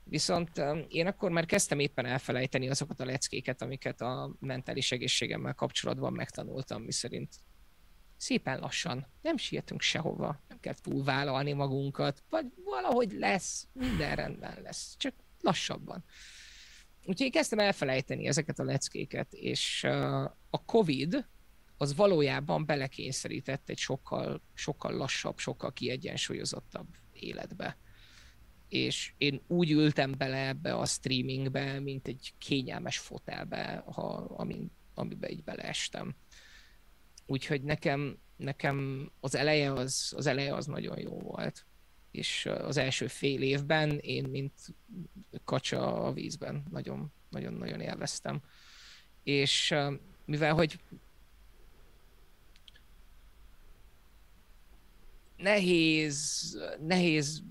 [0.04, 0.50] Viszont
[0.88, 6.82] én akkor már kezdtem éppen elfelejteni azokat a leckéket, amiket a mentális egészségemmel kapcsolatban megtanultam,
[6.82, 7.30] miszerint
[8.24, 14.96] szépen lassan, nem sietünk sehova, nem kell túlvállalni magunkat, vagy valahogy lesz, minden rendben lesz,
[14.98, 16.04] csak lassabban.
[17.00, 19.84] Úgyhogy én kezdtem elfelejteni ezeket a leckéket, és
[20.50, 21.28] a Covid
[21.78, 27.78] az valójában belekényszerített egy sokkal, sokkal lassabb, sokkal kiegyensúlyozottabb életbe.
[28.70, 34.06] És én úgy ültem bele ebbe a streamingbe, mint egy kényelmes fotelbe, ha,
[34.38, 36.16] amin, amiben így beleestem.
[37.26, 41.66] Úgyhogy nekem, nekem az eleje az, az eleje az nagyon jó volt.
[42.12, 44.54] És az első fél évben én, mint
[45.44, 48.42] kacsa a vízben, nagyon, nagyon, nagyon élveztem.
[49.24, 49.76] És
[50.26, 50.80] mivel, hogy
[55.38, 57.44] nehéz, nehéz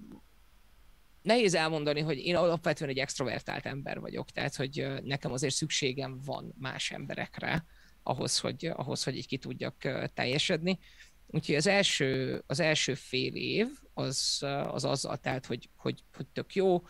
[1.22, 6.54] nehéz elmondani, hogy én alapvetően egy extrovertált ember vagyok, tehát hogy nekem azért szükségem van
[6.58, 7.64] más emberekre,
[8.02, 9.76] ahhoz, hogy, ahhoz, hogy így ki tudjak
[10.14, 10.78] teljesedni.
[11.26, 16.54] Úgyhogy az első, az első fél év az, az azzal telt, hogy, hogy, hogy tök
[16.54, 16.82] jó,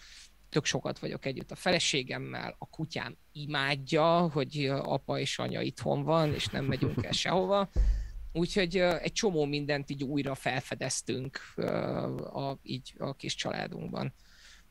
[0.49, 6.35] tök sokat vagyok együtt a feleségemmel, a kutyám imádja, hogy apa és anya itthon van,
[6.35, 7.71] és nem megyünk el sehova.
[8.33, 11.39] Úgyhogy egy csomó mindent így újra felfedeztünk
[12.33, 14.15] a, így a kis családunkban.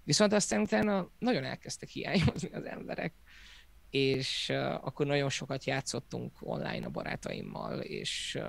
[0.04, 3.14] Viszont aztán utána nagyon elkezdtek hiányozni az emberek
[3.92, 4.50] és
[4.82, 8.40] akkor nagyon sokat játszottunk online a barátaimmal, és,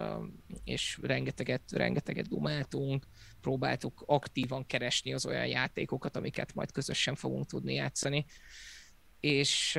[0.65, 3.07] és rengeteget, rengeteget dumáltunk,
[3.41, 8.25] próbáltuk aktívan keresni az olyan játékokat, amiket majd közösen fogunk tudni játszani.
[9.21, 9.79] És,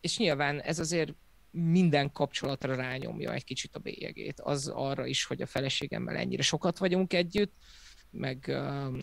[0.00, 1.14] és nyilván ez azért
[1.50, 4.40] minden kapcsolatra rányomja egy kicsit a bélyegét.
[4.40, 7.52] Az arra is, hogy a feleségemmel ennyire sokat vagyunk együtt,
[8.10, 8.48] meg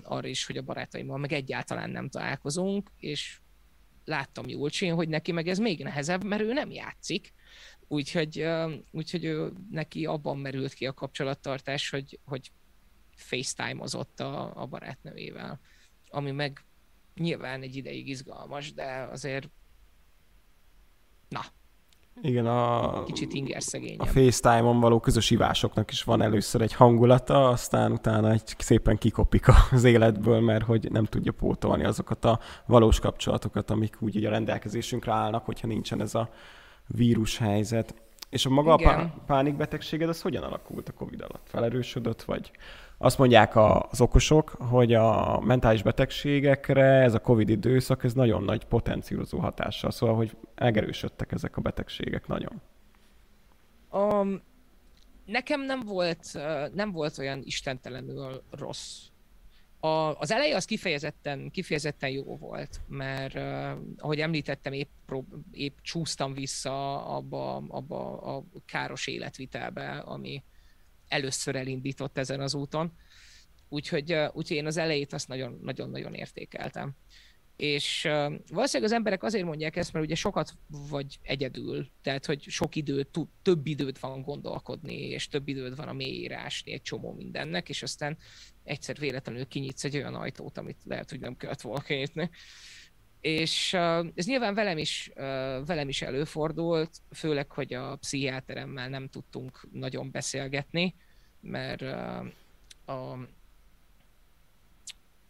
[0.03, 3.41] arra is, hogy a barátaimmal meg egyáltalán nem találkozunk, és
[4.05, 7.33] láttam Julcsin, hogy neki meg ez még nehezebb, mert ő nem játszik,
[7.87, 8.47] úgyhogy,
[8.91, 12.51] úgyhogy ő, neki abban merült ki a kapcsolattartás, hogy, hogy
[13.15, 15.59] FaceTime-ozott a, a barátnőjével,
[16.09, 16.65] ami meg
[17.15, 19.49] nyilván egy ideig izgalmas, de azért
[21.29, 21.41] na,
[22.21, 23.97] igen, a, kicsit inger szegény.
[23.97, 29.45] A FaceTime-on való közös ivásoknak is van először egy hangulata, aztán utána egy szépen kikopik
[29.71, 35.11] az életből, mert hogy nem tudja pótolni azokat a valós kapcsolatokat, amik úgy a rendelkezésünkre
[35.11, 36.29] állnak, hogyha nincsen ez a
[36.87, 37.95] vírus helyzet.
[38.29, 38.99] És a maga Igen.
[38.99, 41.47] a pánikbetegséged, az hogyan alakult a Covid alatt?
[41.49, 42.51] Felerősödött, vagy
[43.03, 48.65] azt mondják az okosok, hogy a mentális betegségekre ez a Covid időszak, ez nagyon nagy
[48.65, 52.61] potenciálozó hatással, szóval, hogy megerősödtek ezek a betegségek nagyon.
[53.91, 54.41] Um,
[55.25, 56.39] nekem nem volt,
[56.73, 59.01] nem volt olyan istentelenül rossz.
[59.79, 59.87] A,
[60.19, 66.33] az eleje az kifejezetten, kifejezetten jó volt, mert uh, ahogy említettem, épp, prób- épp csúsztam
[66.33, 70.43] vissza abba, abba a káros életvitelbe, ami,
[71.13, 72.93] először elindított ezen az úton.
[73.69, 75.27] Úgyhogy, úgyhogy én az elejét azt
[75.61, 76.95] nagyon-nagyon értékeltem.
[77.55, 78.01] És
[78.49, 83.09] valószínűleg az emberek azért mondják ezt, mert ugye sokat vagy egyedül, tehát hogy sok idő,
[83.41, 88.17] több időt van gondolkodni, és több időd van a mélyírásni egy csomó mindennek, és aztán
[88.63, 92.29] egyszer véletlenül kinyitsz egy olyan ajtót, amit lehet, hogy nem kellett volna kinyitni.
[93.21, 93.73] És
[94.15, 95.11] ez nyilván velem is,
[95.65, 100.95] velem is előfordult, főleg, hogy a pszichiáteremmel nem tudtunk nagyon beszélgetni,
[101.43, 102.25] mert uh,
[102.85, 103.17] a,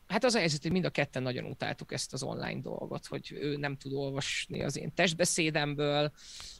[0.07, 3.31] hát az a helyzet, hogy mind a ketten nagyon utáltuk ezt az online dolgot, hogy
[3.31, 6.11] ő nem tud olvasni az én testbeszédemből,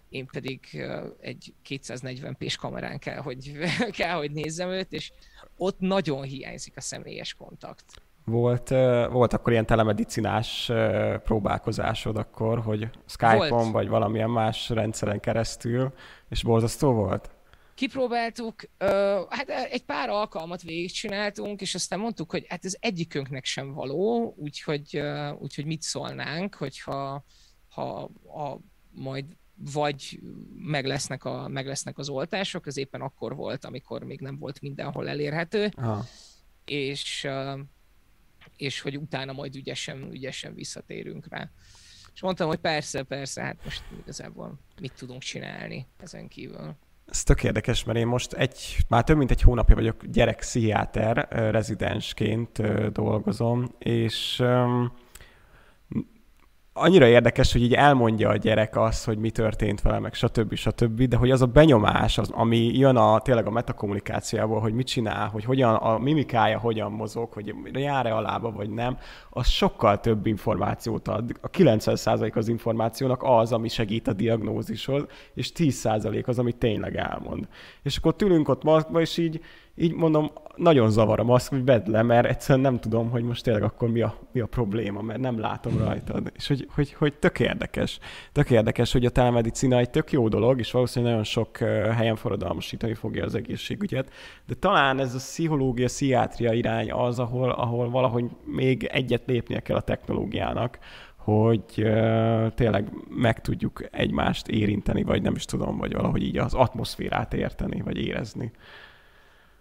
[0.10, 0.82] én pedig
[1.20, 3.52] egy 240 p kamerán kell, hogy,
[3.98, 5.12] kell, hogy nézzem őt, és
[5.58, 7.86] ott nagyon hiányzik a személyes kontakt.
[8.26, 8.70] Volt,
[9.10, 10.72] volt akkor ilyen telemedicinás
[11.24, 13.72] próbálkozásod akkor, hogy Skype-on volt.
[13.72, 15.94] vagy valamilyen más rendszeren keresztül,
[16.30, 17.30] és borzasztó volt?
[17.76, 18.62] Kipróbáltuk,
[19.30, 25.02] hát egy pár alkalmat végigcsináltunk, és aztán mondtuk, hogy hát ez egyikünknek sem való, úgyhogy,
[25.40, 27.26] úgyhogy mit szólnánk, hogyha
[27.70, 28.60] ha, ha
[28.92, 30.20] majd vagy
[30.58, 34.62] meg lesznek, a, meg lesznek az oltások, ez éppen akkor volt, amikor még nem volt
[34.62, 36.06] mindenhol elérhető, Aha.
[36.66, 37.28] és
[38.56, 41.50] és hogy utána majd ügyesen, ügyesen visszatérünk rá.
[42.14, 46.76] És mondtam, hogy persze, persze, hát most igazából mit tudunk csinálni ezen kívül.
[47.06, 52.62] Ez tök érdekes, mert én most egy, már több mint egy hónapja vagyok gyerekszíjáter, rezidensként
[52.92, 54.44] dolgozom, és
[56.74, 60.54] annyira érdekes, hogy így elmondja a gyerek azt, hogy mi történt vele, meg stb.
[60.56, 64.88] stb., de hogy az a benyomás, az, ami jön a, tényleg a metakommunikációból, hogy mit
[64.88, 68.98] csinál, hogy hogyan, a mimikája hogyan mozog, hogy jár-e a lába, vagy nem,
[69.30, 71.32] az sokkal több információt ad.
[71.42, 77.48] A 90% az információnak az, ami segít a diagnózishoz, és 10% az, ami tényleg elmond.
[77.84, 79.42] És akkor tűnünk ott maszkba, és így
[79.76, 83.44] így mondom, nagyon zavar a maszk, hogy vedd le, mert egyszerűen nem tudom, hogy most
[83.44, 86.32] tényleg akkor mi a, mi a probléma, mert nem látom rajtad.
[86.36, 88.00] És hogy, hogy, hogy tök érdekes.
[88.32, 91.58] Tök érdekes, hogy a telemedicina egy tök jó dolog, és valószínűleg nagyon sok
[91.98, 94.10] helyen forradalmasítani fogja az egészségügyet,
[94.48, 99.78] de talán ez a pszichológia, pszichiátria irány az, ahol, ahol valahogy még egyet lépnie kell
[99.78, 100.80] a technológiának,
[101.16, 106.54] hogy uh, tényleg meg tudjuk egymást érinteni, vagy nem is tudom, vagy valahogy így az
[106.54, 108.52] atmoszférát érteni, vagy érezni.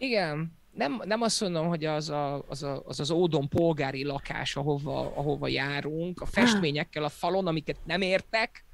[0.02, 4.56] Igen, nem, nem azt mondom, hogy az, a, az, a, az az ódon polgári lakás,
[4.56, 8.64] ahova, ahova járunk, a festményekkel a falon, amiket nem értek,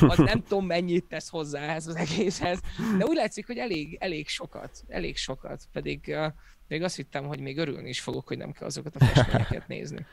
[0.00, 2.60] az nem tudom mennyit tesz hozzá ehhez az egészhez,
[2.98, 6.32] de úgy látszik, hogy elég, elég sokat, elég sokat, pedig uh,
[6.68, 10.06] még azt hittem, hogy még örülni is fogok, hogy nem kell azokat a festményeket nézni.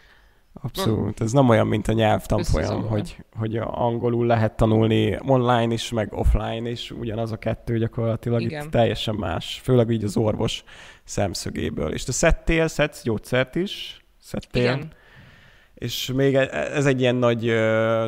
[0.62, 1.22] Abszolút.
[1.22, 6.70] Ez nem olyan, mint a nyelvtanfolyam, hogy, hogy angolul lehet tanulni online is, meg offline
[6.70, 8.64] is, ugyanaz a kettő gyakorlatilag Igen.
[8.64, 10.64] itt teljesen más, főleg így az orvos
[11.04, 11.94] szemszögéből.
[11.94, 14.06] És te szedtél, szedsz gyógyszert is?
[14.22, 14.62] Szedtél?
[14.62, 14.92] Igen.
[15.74, 17.46] És még e, ez egy ilyen nagy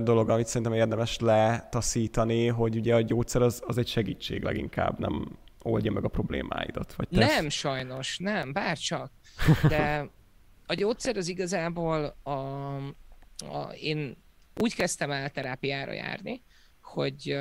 [0.03, 5.37] dolog, amit szerintem érdemes letaszítani, hogy ugye a gyógyszer az, az egy segítség leginkább, nem
[5.61, 6.93] oldja meg a problémáidat.
[6.95, 7.07] Vagy.
[7.09, 9.11] Nem, sajnos, nem, bárcsak.
[9.67, 10.09] De
[10.67, 14.17] a gyógyszer az igazából a, a, én
[14.61, 16.43] úgy kezdtem el terápiára járni,
[16.81, 17.39] hogy,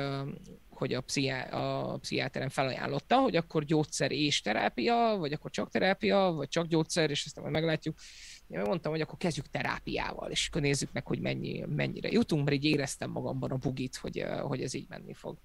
[0.69, 6.31] hogy a, pszichá, a pszichiáterem felajánlotta, hogy akkor gyógyszer és terápia, vagy akkor csak terápia,
[6.35, 7.97] vagy csak gyógyszer, és aztán majd meglátjuk.
[8.47, 12.55] Én mondtam, hogy akkor kezdjük terápiával, és akkor nézzük meg, hogy mennyi, mennyire jutunk, mert
[12.55, 15.37] így éreztem magamban a bugit, hogy, hogy ez így menni fog.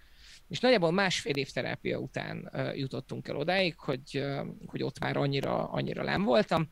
[0.48, 4.24] És nagyjából másfél év terápia után jutottunk el odáig, hogy,
[4.66, 6.70] hogy ott már annyira, annyira nem voltam,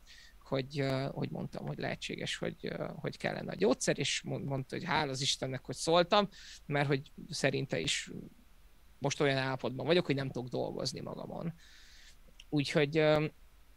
[0.51, 5.21] hogy, hogy mondtam, hogy lehetséges, hogy, hogy kellene a gyógyszer, és mondta, hogy hál' az
[5.21, 6.29] Istennek, hogy szóltam,
[6.65, 8.11] mert hogy szerinte is
[8.97, 11.53] most olyan állapotban vagyok, hogy nem tudok dolgozni magamon.
[12.49, 12.97] Úgyhogy,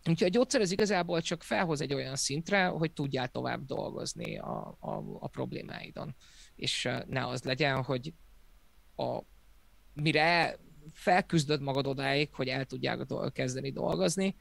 [0.08, 4.76] úgyhogy a gyógyszer az igazából csak felhoz egy olyan szintre, hogy tudjál tovább dolgozni a,
[4.80, 6.16] a, a problémáidon.
[6.56, 8.14] És ne az legyen, hogy
[8.96, 9.20] a,
[9.92, 10.58] mire
[10.92, 14.36] felküzdöd magad odáig, hogy el tudják kezdeni dolgozni,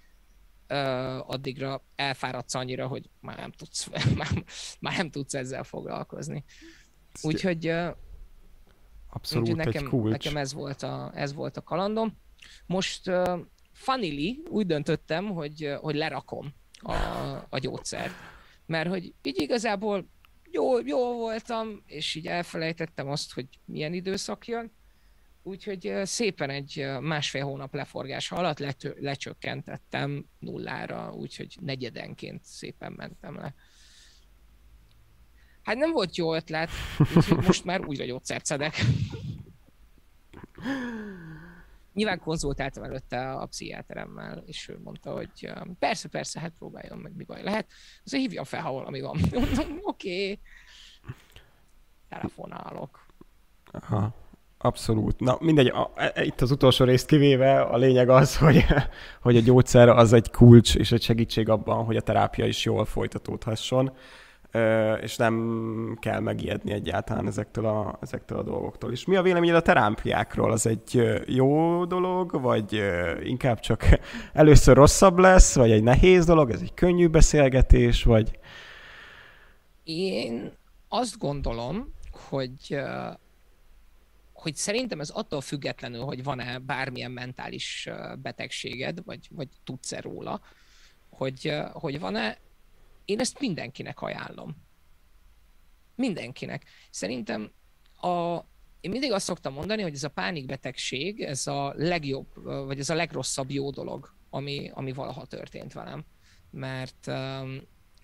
[1.26, 3.88] addigra elfáradsz annyira, hogy már nem tudsz,
[4.18, 4.44] már,
[4.80, 6.44] már nem tudsz ezzel foglalkozni.
[7.22, 7.74] Úgyhogy,
[9.10, 10.12] Abszolút úgyhogy nekem, kulcs.
[10.12, 12.18] nekem ez, volt a, ez volt a kalandom.
[12.66, 13.40] Most uh,
[13.74, 16.94] funnily úgy döntöttem, hogy, hogy lerakom a,
[17.50, 18.14] a gyógyszert.
[18.66, 20.08] Mert hogy így igazából
[20.52, 24.72] jó, jó voltam, és így elfelejtettem azt, hogy milyen időszak jön,
[25.44, 33.54] Úgyhogy szépen egy másfél hónap leforgás alatt letö- lecsökkentettem nullára, úgyhogy negyedenként szépen mentem le.
[35.64, 36.70] Hát nem volt jó ötlet,
[37.16, 38.76] úgyhogy most már újra gyógyszert szedek.
[41.94, 47.24] Nyilván konzultáltam előtte a pszichiáteremmel, és ő mondta, hogy persze, persze, hát próbáljon meg, mi
[47.24, 47.72] baj lehet.
[48.06, 49.20] Azért hívjam fel, ha valami van.
[49.32, 49.80] Oké.
[49.82, 50.40] Okay.
[52.10, 53.06] Telefonálok.
[53.72, 54.23] Aha.
[54.64, 55.20] Abszolút.
[55.20, 58.66] Na mindegy, a, a, e, itt az utolsó részt kivéve a lényeg az, hogy,
[59.22, 62.86] hogy a gyógyszer az egy kulcs és egy segítség abban, hogy a terápia is jól
[62.86, 63.92] folytatódhasson.
[65.02, 68.92] és nem kell megijedni egyáltalán ezektől a, ezektől a dolgoktól.
[68.92, 70.52] És mi a véleményed a terápiákról?
[70.52, 72.84] Az egy jó dolog, vagy
[73.24, 73.86] inkább csak
[74.34, 78.40] először rosszabb lesz, vagy egy nehéz dolog, ez egy könnyű beszélgetés, vagy...
[79.84, 80.52] Én
[80.88, 81.94] azt gondolom,
[82.30, 82.78] hogy
[84.44, 90.42] hogy szerintem ez attól függetlenül, hogy van-e bármilyen mentális betegséged, vagy, vagy tudsz-e róla,
[91.10, 92.38] hogy, hogy van-e,
[93.06, 94.56] én ezt mindenkinek ajánlom.
[95.96, 96.66] Mindenkinek.
[96.90, 97.52] Szerintem
[98.02, 98.38] a,
[98.82, 102.96] én mindig azt szoktam mondani, hogy ez a pánikbetegség, ez a legjobb, vagy ez a
[102.96, 106.06] legrosszabb jó dolog, ami, ami valaha történt velem.
[106.50, 107.06] Mert,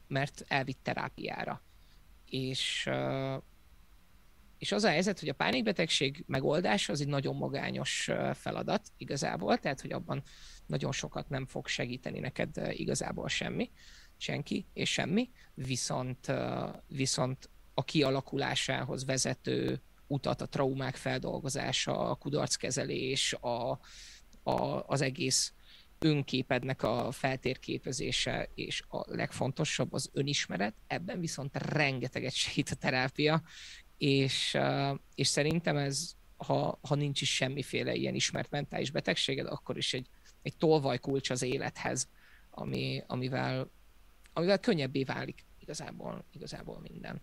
[0.08, 1.62] mert elvitt terápiára.
[2.30, 2.90] És,
[4.60, 9.82] és az a helyzet, hogy a pánikbetegség megoldása az egy nagyon magányos feladat igazából, tehát
[9.82, 10.24] hogy abban
[10.66, 13.72] nagyon sokat nem fog segíteni neked igazából semmi,
[14.18, 16.32] senki és semmi, viszont,
[16.88, 23.80] viszont a kialakulásához vezető utat, a traumák feldolgozása, a kudarckezelés, a,
[24.44, 25.54] a, az egész
[26.00, 33.42] önképednek a feltérképezése, és a legfontosabb az önismeret, ebben viszont rengeteget segít a terápia,
[34.00, 34.58] és,
[35.16, 40.08] és szerintem ez, ha, ha nincs is semmiféle ilyen ismert mentális betegséged, akkor is egy,
[40.42, 42.10] egy tolvajkulcs az élethez,
[42.50, 43.72] ami, amivel,
[44.34, 47.22] amivel könnyebbé válik igazából, igazából minden.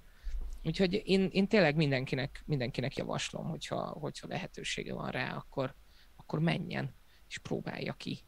[0.64, 5.74] Úgyhogy én, én tényleg mindenkinek, mindenkinek javaslom, hogyha, hogyha lehetősége van rá, akkor,
[6.16, 6.94] akkor menjen
[7.28, 8.18] és próbálja ki.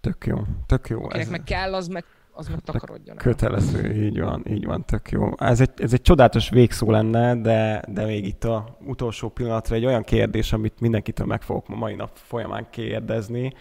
[0.00, 1.04] Tök jó, tök jó.
[1.04, 1.28] Akinek ez...
[1.28, 3.22] meg kell, az meg az meg takarodjon el.
[3.22, 5.30] Kötelező, így van, így van, tök jó.
[5.38, 9.84] Ez egy, ez egy csodálatos végszó lenne, de, de még itt a utolsó pillanatra egy
[9.84, 13.52] olyan kérdés, amit mindenkitől meg fogok ma mai nap folyamán kérdezni.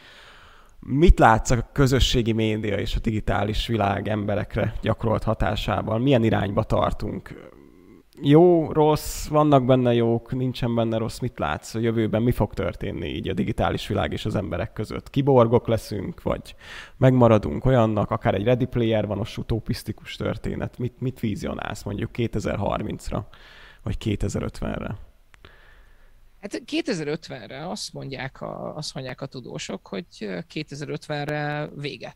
[0.80, 6.00] Mit látsz a közösségi média és a digitális világ emberekre gyakorolt hatásával?
[6.00, 7.52] Milyen irányba tartunk?
[8.22, 13.08] Jó, rossz, vannak benne jók, nincsen benne rossz, mit látsz a jövőben, mi fog történni
[13.08, 15.10] így a digitális világ és az emberek között?
[15.10, 16.56] Kiborgok leszünk, vagy
[16.98, 23.22] megmaradunk olyannak, akár egy Ready Player van, a utopisztikus történet, mit, mit vizionálsz mondjuk 2030-ra,
[23.84, 24.98] vagy 2050-re?
[26.42, 30.06] Hát 2050-re azt mondják a, azt mondják a tudósok, hogy
[30.54, 32.16] 2050-re vége.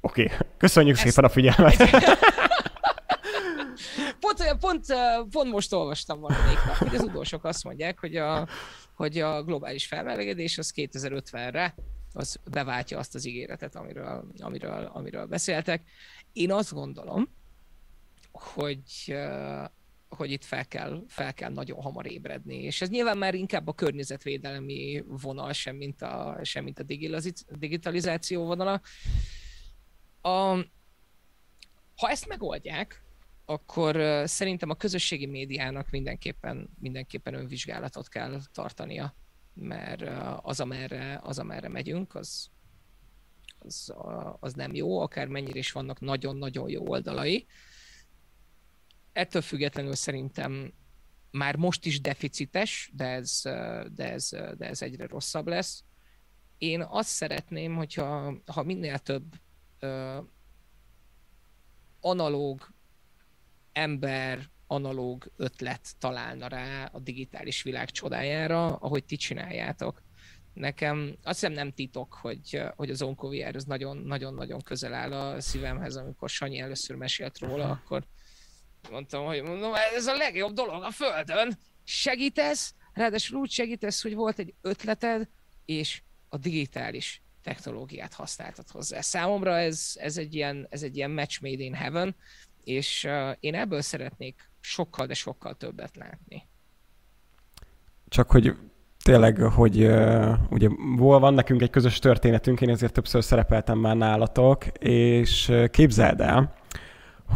[0.00, 0.36] Oké, okay.
[0.56, 1.06] köszönjük Ezt...
[1.06, 1.76] szépen a figyelmet.
[4.36, 4.86] pont, pont,
[5.30, 8.48] pont most olvastam valamelyik nap, hogy az tudósok azt mondják, hogy a,
[8.94, 11.74] hogy a globális felmelegedés az 2050-re
[12.12, 15.82] az beváltja azt az ígéretet, amiről, amiről, amiről beszéltek.
[16.32, 17.28] Én azt gondolom,
[18.32, 19.16] hogy,
[20.08, 23.72] hogy itt fel kell, fel kell nagyon hamar ébredni, és ez nyilván már inkább a
[23.72, 26.84] környezetvédelmi vonal, sem mint a, sem mint a
[27.58, 28.80] digitalizáció vonala.
[30.20, 30.30] A,
[31.96, 33.02] ha ezt megoldják,
[33.52, 39.14] akkor szerintem a közösségi médiának mindenképpen, mindenképpen önvizsgálatot kell tartania,
[39.54, 40.02] mert
[40.42, 42.50] az, amerre, az, amerre megyünk, az,
[43.58, 43.94] az,
[44.40, 47.46] az nem jó, akár mennyire is vannak nagyon-nagyon jó oldalai.
[49.12, 50.72] Ettől függetlenül szerintem
[51.30, 53.40] már most is deficites, de ez,
[53.94, 55.84] de ez, de ez egyre rosszabb lesz.
[56.58, 59.34] Én azt szeretném, hogyha ha minél több
[62.00, 62.74] analóg
[63.72, 70.02] ember analóg ötlet találna rá a digitális világ csodájára, ahogy ti csináljátok.
[70.52, 73.64] Nekem azt hiszem nem titok, hogy, hogy az OncoVR az
[74.04, 78.04] nagyon-nagyon közel áll a szívemhez, amikor Sanyi először mesélt róla, akkor
[78.90, 81.58] mondtam, hogy mondom, ez a legjobb dolog a Földön.
[81.84, 85.28] Segítesz, ráadásul úgy segítesz, hogy volt egy ötleted,
[85.64, 89.00] és a digitális technológiát használtad hozzá.
[89.00, 92.16] Számomra ez, ez, egy ilyen, ez egy ilyen match made in heaven,
[92.64, 96.46] és uh, én ebből szeretnék sokkal, de sokkal többet látni.
[98.08, 98.56] Csak hogy
[99.04, 104.66] tényleg, hogy uh, ugye van nekünk egy közös történetünk, én ezért többször szerepeltem már nálatok,
[104.78, 106.54] és képzeld el,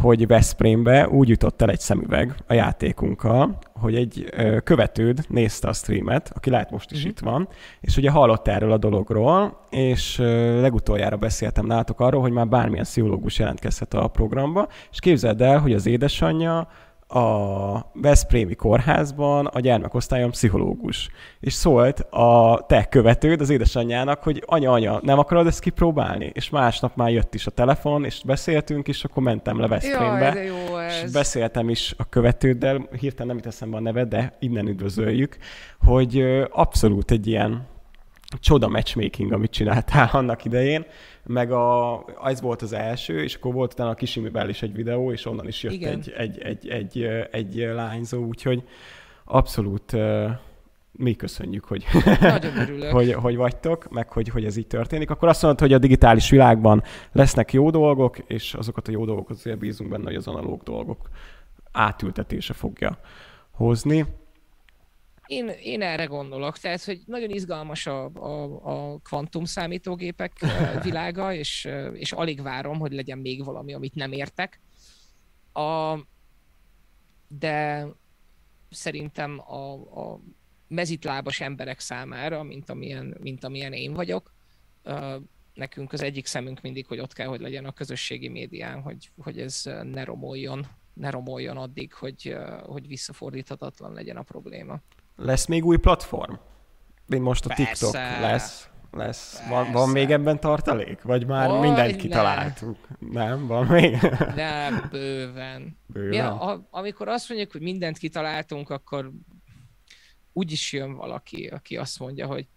[0.01, 4.33] hogy Veszprémbe úgy jutott el egy szemüveg a játékunkkal, hogy egy
[4.63, 7.11] követőd nézte a streamet, aki lehet most is uh-huh.
[7.11, 7.47] itt van,
[7.81, 10.17] és ugye hallott erről a dologról, és
[10.61, 15.73] legutoljára beszéltem nálatok arról, hogy már bármilyen pszichológus jelentkezhet a programba, és képzeld el, hogy
[15.73, 16.67] az édesanyja
[17.07, 21.09] a Veszprémi kórházban a gyermekosztályon pszichológus.
[21.39, 26.31] És szólt a te követőd az édesanyjának, hogy anya, anya, nem akarod ezt kipróbálni?
[26.33, 30.33] És másnap már jött is a telefon, és beszéltünk, és akkor mentem le Veszprémbe.
[30.33, 31.03] Jaj, jó ez.
[31.03, 35.37] És beszéltem is a követőddel, hirtelen nem itt eszembe a neve, de innen üdvözöljük,
[35.79, 37.67] hogy abszolút egy ilyen
[38.39, 40.85] csoda matchmaking, amit csináltál annak idején,
[41.23, 45.11] meg a, ez volt az első, és akkor volt utána a Kisimivel is egy videó,
[45.11, 48.63] és onnan is jött egy, egy, egy, egy, egy, lányzó, úgyhogy
[49.23, 49.95] abszolút
[50.91, 51.85] mi köszönjük, hogy,
[52.91, 55.09] hogy, hogy vagytok, meg hogy, hogy ez így történik.
[55.09, 59.35] Akkor azt mondod, hogy a digitális világban lesznek jó dolgok, és azokat a jó dolgokat
[59.37, 61.09] azért bízunk benne, hogy az analóg dolgok
[61.71, 62.99] átültetése fogja
[63.51, 64.05] hozni.
[65.27, 70.39] Én, én erre gondolok, tehát, hogy nagyon izgalmas a, a, a kvantum számítógépek
[70.83, 74.59] világa, és, és alig várom, hogy legyen még valami, amit nem értek.
[75.53, 75.99] A,
[77.27, 77.87] de
[78.69, 80.19] szerintem a, a
[80.67, 84.33] mezitlábas emberek számára, mint amilyen, mint amilyen én vagyok,
[85.53, 89.39] nekünk az egyik szemünk mindig, hogy ott kell, hogy legyen a közösségi médián, hogy, hogy
[89.39, 94.81] ez ne romoljon, ne romoljon addig, hogy, hogy visszafordíthatatlan legyen a probléma.
[95.17, 96.33] Lesz még új platform?
[97.05, 97.63] Mint most a Persze.
[97.63, 98.69] TikTok lesz.
[98.91, 99.41] lesz.
[99.49, 101.01] Van, van még ebben tartalék?
[101.01, 102.87] Vagy már Oly, mindent kitaláltuk?
[102.99, 103.11] Nem.
[103.11, 103.97] nem, van még?
[104.35, 105.77] Nem, bőven.
[105.85, 106.13] bőven.
[106.13, 109.11] Ja, a, amikor azt mondjuk, hogy mindent kitaláltunk, akkor
[110.33, 112.47] úgy is jön valaki, aki azt mondja, hogy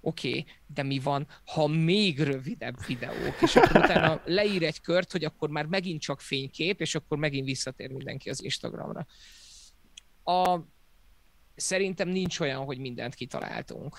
[0.00, 5.12] oké, okay, de mi van, ha még rövidebb videók, és akkor utána leír egy kört,
[5.12, 9.06] hogy akkor már megint csak fénykép, és akkor megint visszatér mindenki az Instagramra.
[10.24, 10.58] A,
[11.60, 13.98] szerintem nincs olyan, hogy mindent kitaláltunk.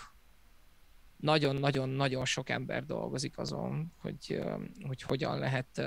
[1.17, 4.41] Nagyon-nagyon-nagyon sok ember dolgozik azon, hogy,
[4.87, 5.81] hogy hogyan lehet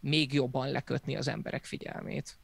[0.00, 2.39] még jobban lekötni az emberek figyelmét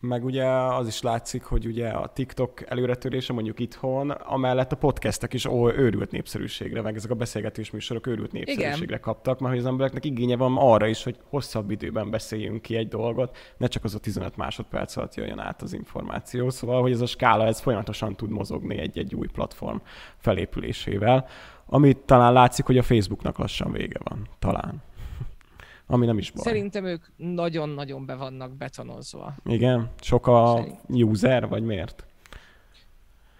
[0.00, 5.32] meg ugye az is látszik, hogy ugye a TikTok előretörése mondjuk itthon, amellett a podcastek
[5.32, 9.00] is ó, őrült népszerűségre, meg ezek a beszélgetés műsorok őrült népszerűségre Igen.
[9.00, 12.88] kaptak, mert hogy az embereknek igénye van arra is, hogy hosszabb időben beszéljünk ki egy
[12.88, 16.50] dolgot, ne csak az a 15 másodperc alatt jöjjön át az információ.
[16.50, 19.76] Szóval, hogy ez a skála ez folyamatosan tud mozogni egy-egy új platform
[20.16, 21.26] felépülésével,
[21.66, 24.28] amit talán látszik, hogy a Facebooknak lassan vége van.
[24.38, 24.82] Talán
[25.90, 26.42] ami nem is baj.
[26.44, 29.34] Szerintem ők nagyon-nagyon be vannak betonozva.
[29.44, 29.90] Igen?
[30.00, 31.10] Sok a Szerint.
[31.10, 32.04] user, vagy miért?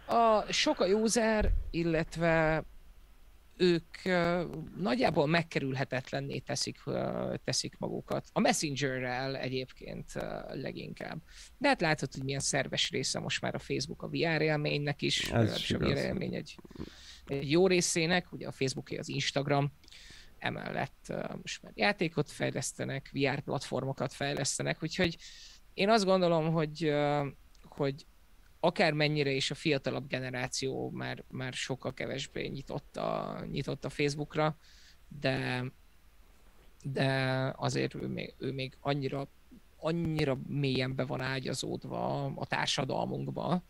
[0.07, 2.65] A, sok a user, illetve
[3.57, 4.41] ők uh,
[4.77, 8.27] nagyjából megkerülhetetlenné teszik, uh, teszik magukat.
[8.33, 10.23] A Messengerrel egyébként uh,
[10.55, 11.19] leginkább.
[11.59, 15.31] De hát látod, hogy milyen szerves része most már a Facebook a VR élménynek is,
[15.31, 16.57] Ez is a VR élmény egy,
[17.27, 19.73] egy jó részének, ugye a Facebooké az Instagram,
[20.41, 21.13] emellett
[21.43, 25.17] most már játékot fejlesztenek, VR platformokat fejlesztenek, úgyhogy
[25.75, 26.93] én azt gondolom, hogy,
[27.63, 28.07] hogy
[28.61, 34.57] akármennyire is a fiatalabb generáció már, már sokkal kevesbé nyitott a, nyitott a Facebookra,
[35.09, 35.65] de,
[36.83, 37.09] de
[37.57, 39.29] azért ő még, ő még annyira,
[39.77, 43.63] annyira mélyen be van ágyazódva a társadalmunkba,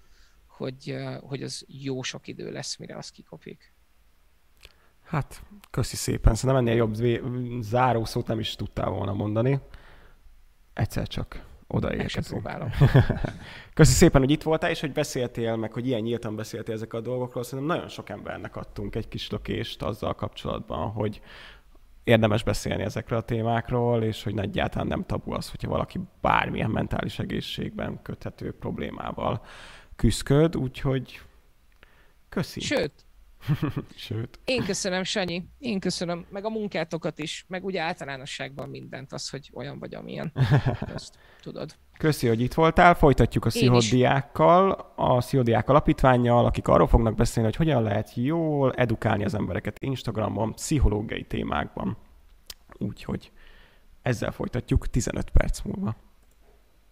[0.46, 3.72] hogy, hogy az jó sok idő lesz, mire az kikopik.
[5.10, 6.34] Hát, köszi szépen.
[6.34, 6.94] Szerintem ennél jobb
[7.60, 9.60] zárószót nem is tudtál volna mondani.
[10.72, 12.50] Egyszer csak odaérkezünk.
[13.74, 17.00] Köszi szépen, hogy itt voltál, és hogy beszéltél, meg hogy ilyen nyíltan beszéltél ezek a
[17.00, 17.42] dolgokról.
[17.42, 21.20] Szerintem nagyon sok embernek adtunk egy kis lökést azzal kapcsolatban, hogy
[22.04, 27.18] érdemes beszélni ezekről a témákról, és hogy egyáltalán nem tabu az, hogyha valaki bármilyen mentális
[27.18, 29.44] egészségben köthető problémával
[29.96, 31.20] küzdköd, úgyhogy
[32.28, 32.60] köszi.
[32.60, 33.04] Sőt,
[33.96, 34.38] Sőt.
[34.44, 35.44] Én köszönöm, Sanyi.
[35.58, 36.26] Én köszönöm.
[36.30, 40.32] Meg a munkátokat is, meg ugye általánosságban mindent, az, hogy olyan vagy, amilyen.
[40.94, 41.74] Ezt tudod.
[41.98, 42.94] Köszi, hogy itt voltál.
[42.94, 49.24] Folytatjuk a Szihodiákkal, a Szihodiák alapítványjal, akik arról fognak beszélni, hogy hogyan lehet jól edukálni
[49.24, 51.96] az embereket Instagramon, pszichológiai témákban.
[52.78, 53.32] Úgyhogy
[54.02, 55.96] ezzel folytatjuk 15 perc múlva.